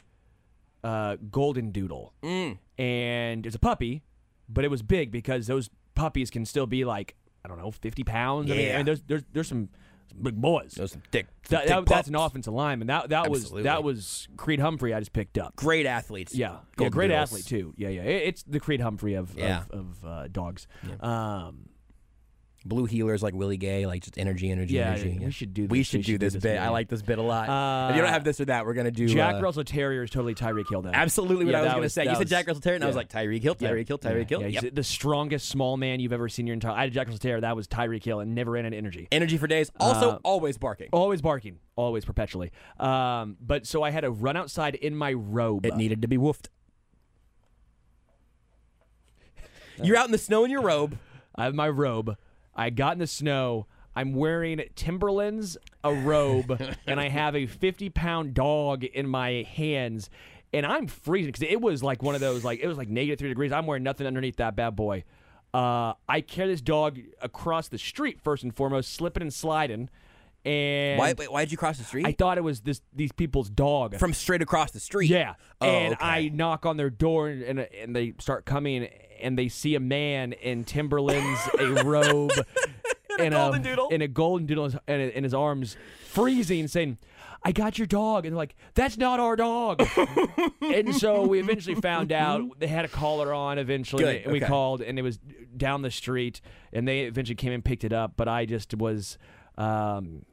[0.83, 2.59] uh, golden doodle, Mm.
[2.77, 4.03] and it's a puppy,
[4.47, 8.03] but it was big because those puppies can still be like I don't know, fifty
[8.03, 8.51] pounds.
[8.51, 9.69] I mean, I mean, there's there's there's some
[10.13, 10.73] big boys.
[10.73, 11.27] Those thick.
[11.49, 12.87] That- thick that- that's an offensive lineman.
[12.87, 14.93] That that was that was Creed Humphrey.
[14.93, 15.55] I just picked up.
[15.55, 16.35] Great athletes.
[16.35, 17.73] Yeah, yeah, great athlete too.
[17.77, 18.01] Yeah, yeah.
[18.03, 19.63] It- It's the Creed Humphrey of Yeah.
[19.69, 20.67] of, of uh, dogs.
[20.99, 21.68] Um,
[22.65, 25.19] Blue heelers like Willie Gay, like just energy, energy, Yeah, energy.
[25.23, 25.87] we should do We this.
[25.87, 26.55] should We do should do this this bit.
[26.57, 26.65] more.
[26.65, 27.47] I like this bit a lot.
[27.47, 30.03] Uh, if you don't have this or that, we're gonna do Jack uh, Russell Terrier
[30.03, 30.81] is totally Tyreek Hill.
[30.81, 32.03] Then Absolutely what Yeah, I was that gonna say.
[32.03, 34.29] You that said Jack Russell Terrier, and I was like Tyreek Hill, Tyreek Hill, Tyreek
[34.29, 34.41] Hill.
[34.41, 34.75] Yeah, Yep.
[34.75, 36.73] the strongest small man you've ever seen in your entire.
[36.73, 37.41] I had Jack Russell Terrier.
[37.41, 39.07] That was Tyreek Hill, and never ran into energy.
[39.11, 39.71] Energy for days.
[39.79, 40.89] Also, Uh, always barking.
[40.91, 42.51] Always barking, always perpetually.
[42.77, 45.65] Um, but so I had to run outside in my robe.
[45.65, 46.47] It needed to be woofed.
[49.81, 50.97] You're out in the snow in your robe.
[51.35, 52.17] I have my robe.
[52.59, 53.67] I got in the snow.
[53.95, 60.09] I'm wearing Timberlands, a robe, and I have a 50 pound dog in my hands.
[60.51, 63.19] And I'm freezing because it was like one of those, like, it was like negative
[63.19, 63.53] three degrees.
[63.53, 65.05] I'm wearing nothing underneath that bad boy.
[65.53, 69.89] Uh, I carry this dog across the street, first and foremost, slipping and sliding.
[70.43, 71.13] And Why?
[71.17, 72.05] Wait, why did you cross the street?
[72.05, 73.97] I thought it was this these people's dog.
[73.97, 75.09] From straight across the street.
[75.09, 75.35] Yeah.
[75.59, 76.05] Oh, and okay.
[76.05, 78.87] I knock on their door and, and and they start coming
[79.21, 82.31] and they see a man in Timberlands, a robe,
[83.19, 83.89] and golden doodle.
[83.89, 86.97] in a golden doodle in his- in, in his arms, freezing, saying.
[87.41, 89.81] I got your dog, and they're like, "That's not our dog."
[90.61, 93.57] and so we eventually found out they had a caller on.
[93.57, 94.47] Eventually, Good, and we okay.
[94.47, 95.19] called, and it was
[95.55, 96.41] down the street,
[96.73, 98.15] and they eventually came and picked it up.
[98.17, 99.17] But I just was
[99.57, 100.25] um,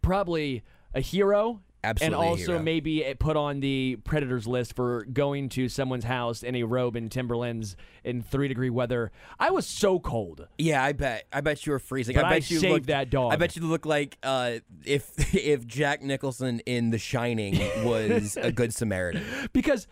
[0.00, 0.62] probably
[0.94, 5.68] a hero Absolutely and also maybe it put on the predators list for going to
[5.68, 9.12] someone's house in a robe and Timberlands in three degree weather.
[9.38, 10.48] I was so cold.
[10.58, 11.26] Yeah, I bet.
[11.32, 12.14] I bet you were freezing.
[12.16, 13.32] But I I bet you saved looked, that dog.
[13.32, 14.54] I bet you look like uh,
[14.84, 19.22] if if Jack Nicholson in The Shining was a good Samaritan.
[19.52, 19.86] because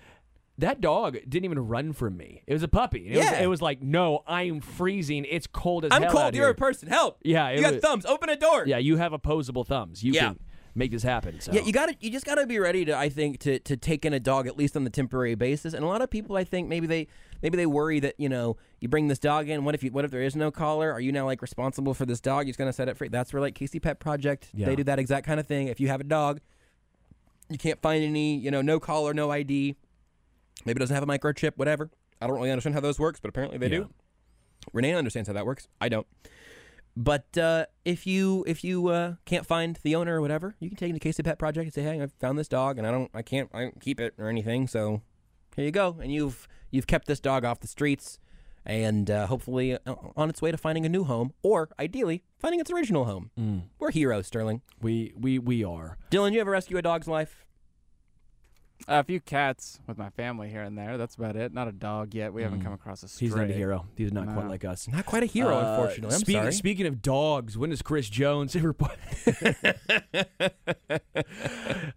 [0.59, 2.43] that dog didn't even run from me.
[2.47, 3.07] It was a puppy.
[3.09, 3.40] It, was, Yeah.
[3.40, 5.24] it was like, no, I am freezing.
[5.28, 6.24] It's cold as I'm hell cold.
[6.24, 6.51] out You're here.
[6.53, 6.88] a person.
[6.88, 7.18] Help.
[7.22, 8.05] Yeah, you got was- thumbs.
[8.07, 8.64] Open a door.
[8.66, 10.05] yeah, you have opposable thumbs.
[10.05, 10.20] You Yeah.
[10.28, 10.38] can
[10.75, 11.41] make this happen.
[11.41, 11.53] So.
[11.53, 12.97] Yeah, you got to You just got to be ready to.
[12.97, 15.75] I think to to take in a dog at least on the temporary basis.
[15.75, 17.09] And a lot of people, I think, maybe they
[17.43, 19.64] maybe they worry that you know you bring this dog in.
[19.64, 19.91] What if you?
[19.91, 20.91] What if there is no collar?
[20.93, 22.47] Are you now like responsible for this dog?
[22.47, 23.09] You're just gonna set it free.
[23.09, 24.49] That's where like KC Pet Project.
[24.55, 24.66] Yeah.
[24.66, 25.68] They do that exact kind of thing.
[25.68, 26.41] If you have a dog,
[27.51, 28.37] you can't find any.
[28.37, 29.77] You know, no collar, no ID.
[30.64, 31.53] Maybe it doesn't have a microchip.
[31.57, 31.91] Whatever.
[32.20, 33.79] I don't really understand how those works, but apparently they Yeah.
[33.79, 33.91] do.
[34.73, 35.66] Renee understands how that works.
[35.81, 36.07] I don't.
[36.97, 40.76] But uh, if you if you uh, can't find the owner or whatever, you can
[40.76, 42.90] take it to KC Pet Project and say, "Hey, I found this dog, and I
[42.90, 44.66] don't, I can't, I don't keep it or anything.
[44.66, 45.01] So
[45.57, 48.18] here you go, and you've you've kept this dog off the streets,
[48.66, 52.61] and uh, hopefully uh, on its way to finding a new home, or ideally finding
[52.61, 53.30] its original home.
[53.78, 54.61] We're heroes, Sterling.
[54.82, 55.97] we we we are.
[56.11, 57.47] Dylan, you ever rescue a dog's life?
[58.89, 60.99] Uh, a few cats with my family here and there.
[60.99, 61.53] That's about it.
[61.55, 62.33] Not a dog yet.
[62.33, 63.28] We haven't come across a stray.
[63.28, 63.87] He's not a hero.
[63.97, 64.89] He's not quite like us.
[64.89, 66.14] Not quite a hero, Uh, unfortunately.
[66.14, 66.53] I'm speak- sorry.
[66.53, 68.99] Speaking of dogs, when does Chris Jones ever put?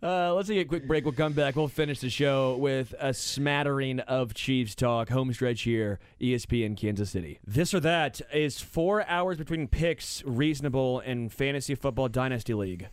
[0.03, 1.03] uh, let's take a quick break.
[1.05, 1.55] We'll come back.
[1.55, 5.09] We'll finish the show with a smattering of Chiefs talk.
[5.09, 7.39] Home stretch here, ESPN Kansas City.
[7.45, 12.87] This or that is four hours between picks reasonable in fantasy football dynasty league.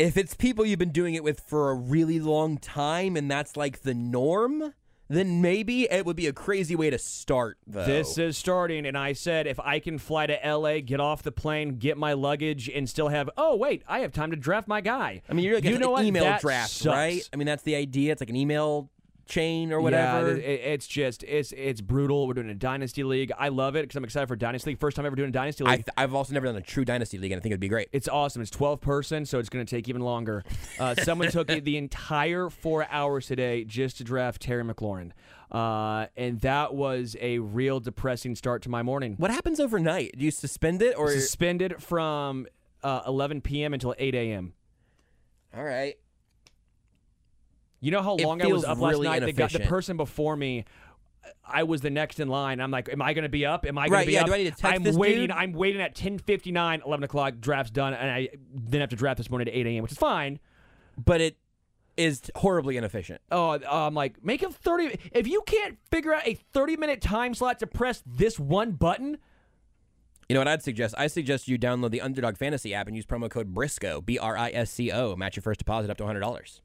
[0.00, 3.56] If it's people you've been doing it with for a really long time and that's
[3.56, 4.72] like the norm,
[5.08, 7.84] then maybe it would be a crazy way to start, though.
[7.84, 11.32] This is starting, and I said if I can fly to LA, get off the
[11.32, 14.80] plane, get my luggage, and still have oh wait, I have time to draft my
[14.80, 15.22] guy.
[15.28, 16.04] I mean, you're like you an know what?
[16.04, 17.28] email That draft, right?
[17.32, 18.12] I mean, that's the idea.
[18.12, 18.88] It's like an email
[19.30, 20.36] chain or Yeah, whatever.
[20.36, 22.26] it- it's just it's it's brutal.
[22.26, 23.32] We're doing a dynasty league.
[23.38, 24.78] I love it because I'm excited for dynasty league.
[24.78, 25.86] First time ever doing a dynasty I league.
[25.86, 27.88] th- I've also never done a true dynasty league, and I think it'd be great.
[27.92, 28.42] it's awesome.
[28.42, 30.44] It's 12 person, so it's going to take even longer.
[30.78, 35.12] Uh, someone took the entire four hours today just to draft Terry McLaurin,
[35.50, 39.14] uh, and that was a real depressing start to my morning.
[39.16, 40.14] What happens overnight?
[40.18, 41.10] Do you suspend it or?
[41.10, 42.46] Suspended from
[42.82, 43.74] uh, 11 p.m.
[43.74, 44.54] until 8 a.m.
[45.56, 45.96] All right.
[47.80, 49.20] You know how long I was up last night?
[49.20, 50.64] The, guy, the person before me,
[51.46, 52.60] I was the next in line.
[52.60, 53.64] I'm like, am I going to be up?
[53.66, 54.26] Am I going Right, to be yeah, up?
[54.26, 55.20] do I need to text I'm this waiting.
[55.22, 55.30] dude?
[55.30, 57.34] I'm waiting at 10:59, 11 o'clock.
[57.40, 59.98] Draft's done, and I then have to draft this morning at 8 a.m., which is
[59.98, 60.38] fine.
[61.02, 61.36] But it
[61.96, 63.20] is horribly inefficient.
[63.30, 64.98] Oh, I'm like, make a 30.
[65.12, 69.18] If you can't figure out a 30 minute time slot to press this one button,
[70.28, 70.94] You know what I'd suggest?
[70.96, 74.36] I suggest you download the Underdog Fantasy app and use promo code Brisco, B R
[74.36, 75.16] I S C O.
[75.16, 76.60] Match your first deposit up to $100.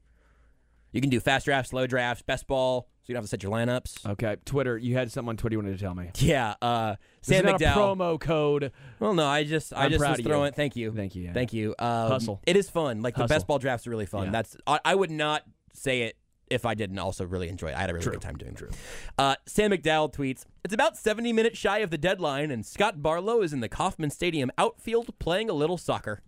[0.96, 3.42] You can do fast drafts, slow drafts, best ball, so you don't have to set
[3.42, 4.04] your lineups.
[4.12, 4.36] okay.
[4.44, 6.10] Twitter, you had something on Twitter you wanted to tell me.
[6.16, 7.74] Yeah, uh, This is Sam not a McDowell.
[7.96, 8.72] promo code.
[8.98, 10.30] Well, no, I just, I I'm just proud was of you.
[10.30, 10.52] throwing.
[10.52, 11.32] Thank you, Thank you, yeah.
[11.32, 11.74] thank you.
[11.78, 12.40] Um, Hustle.
[12.46, 13.02] It is fun.
[13.02, 13.34] Like the Hustle.
[13.34, 14.26] best ball drafts are really fun.
[14.26, 14.30] Yeah.
[14.32, 15.42] That's I, I would not
[15.74, 16.16] say it
[16.48, 17.76] if I didn't also really enjoy it.
[17.76, 18.76] I had a really good time doing it.
[19.18, 23.42] Uh, Sam McDowell tweets: It's about 70 minutes shy of the deadline, and Scott Barlow
[23.42, 26.22] is in the Kauffman Stadium outfield playing a little soccer.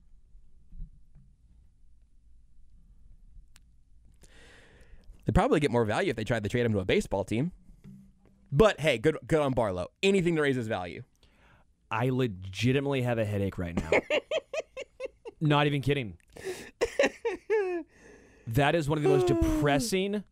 [5.29, 7.53] They'd probably get more value if they tried to trade him to a baseball team.
[8.51, 9.89] But hey, good good on Barlow.
[10.03, 11.03] Anything to raise his value.
[11.91, 13.91] I legitimately have a headache right now.
[15.43, 16.16] Not even kidding.
[18.47, 20.24] That is one of the most depressing,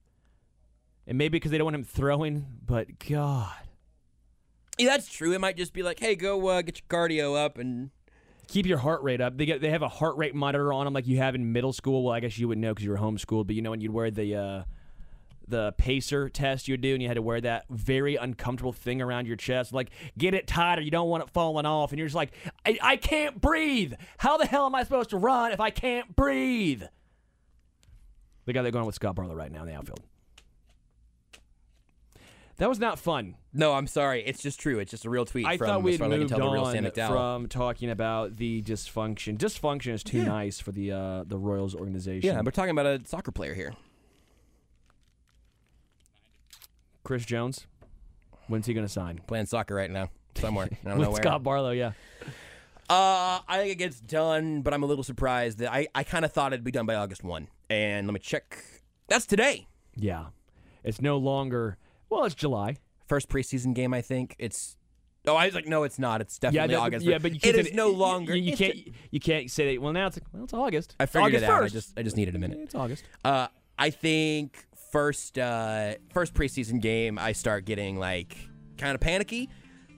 [1.07, 3.53] and maybe because they don't want him throwing, but God.
[4.79, 5.35] Yeah, that's true.
[5.35, 7.91] It might just be like, hey, go uh, get your cardio up and
[8.49, 9.37] keep your heart rate up.
[9.37, 11.75] They get they have a heart rate monitor on them like you have in middle
[11.75, 12.03] school.
[12.03, 13.93] Well, I guess you wouldn't know because you were homeschooled, but you know when you'd
[13.93, 14.63] wear the uh,
[15.49, 19.27] the pacer test you'd do, and you had to wear that very uncomfortable thing around
[19.27, 20.83] your chest, like get it tighter.
[20.83, 22.33] You don't want it falling off, and you're just like,
[22.65, 23.95] I, I can't breathe.
[24.19, 26.83] How the hell am I supposed to run if I can't breathe?
[28.45, 30.01] The guy they're going with Scott Barlow right now in the outfield.
[32.59, 33.35] That was not fun.
[33.53, 34.23] No, I'm sorry.
[34.25, 34.79] It's just true.
[34.79, 35.47] It's just a real tweet.
[35.47, 36.21] I from, thought we as had far as I can
[36.85, 39.37] moved on from talking about the dysfunction.
[39.37, 42.35] Dysfunction is too nice for the uh, the Royals organization.
[42.35, 43.75] Yeah, we're talking about a soccer player here.
[47.07, 47.69] Chris Jones.
[48.49, 49.21] When's he going to sign?
[49.29, 50.69] Playing soccer right now somewhere.
[50.85, 51.23] I don't With know where.
[51.23, 51.93] Scott Barlow, yeah.
[52.91, 56.25] Uh, I think it gets done, but I'm a little surprised that I, I kind
[56.25, 57.47] of thought it'd be done by August 1.
[57.71, 58.59] And let me check.
[59.07, 59.69] That's today.
[59.95, 60.27] Yeah.
[60.83, 61.79] It's no longer,
[62.11, 62.77] well, it's July.
[63.07, 64.35] First preseason game, I think.
[64.41, 64.77] It's.
[65.29, 66.21] Oh, I was like, no, it's not.
[66.21, 67.07] It's definitely yeah, August.
[67.07, 68.35] yeah, but you can't is say- no longer.
[68.35, 68.77] You, you can't.
[69.13, 69.81] You can't say that.
[69.81, 70.97] Well, now it's like, well, it's August.
[70.99, 71.63] I figured August it out.
[71.63, 72.59] I just I just needed a minute.
[72.63, 73.05] It's August.
[73.25, 73.47] Uh,
[73.79, 78.37] I think first uh, first preseason game, I start getting like
[78.79, 79.49] kind of panicky,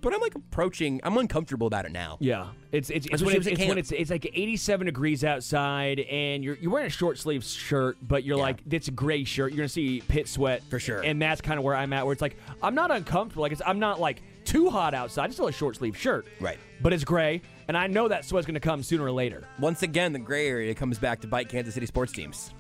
[0.01, 1.01] but I'm like approaching.
[1.05, 2.17] I'm uncomfortable about it now.
[2.21, 6.43] Yeah, it's it's, it's when it's, it's when it's it's like 87 degrees outside, and
[6.45, 8.43] you're you're wearing a short sleeve shirt, but you're Yeah.
[8.43, 9.53] like it's a gray shirt.
[9.53, 11.01] You're gonna see pit sweat For sure.
[11.01, 12.05] and that's kind of where I'm at.
[12.05, 13.43] Where it's like I'm not uncomfortable.
[13.43, 15.27] Like it's I'm not like too hot outside.
[15.27, 16.59] It's still a short sleeve shirt, Right.
[16.81, 19.47] But it's gray, and I know that sweat's gonna come sooner or later.
[19.59, 22.55] Once again, the gray area comes back to bite Kansas City sports teams.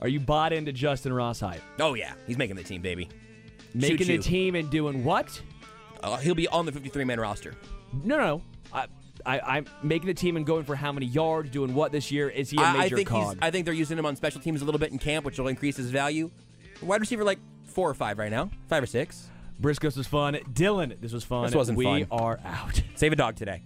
[0.00, 1.62] Are you bought into Justyn Ross hype?
[1.80, 3.08] Oh yeah, he's making the team, baby.
[3.74, 4.16] Making Choo-choo.
[4.18, 5.40] the team and doing what?
[6.02, 7.54] Uh, he'll be on the 53 man roster.
[8.04, 8.42] No, no, no.
[8.72, 8.86] I,
[9.24, 12.28] I, I'm making the team and going for how many yards, doing what this year?
[12.28, 13.18] Is he a I, I major think he's.
[13.18, 13.38] cog?
[13.42, 15.48] I think they're using him on special teams a little bit in camp, which will
[15.48, 16.30] increase his value.
[16.82, 19.28] Wide receiver like four or five right now, five or six.
[19.60, 20.34] Brisco's was fun.
[20.52, 21.46] Dylan, this was fun.
[21.46, 21.94] This wasn't we fun.
[22.00, 22.82] We are out.
[22.94, 23.62] Save a dog today.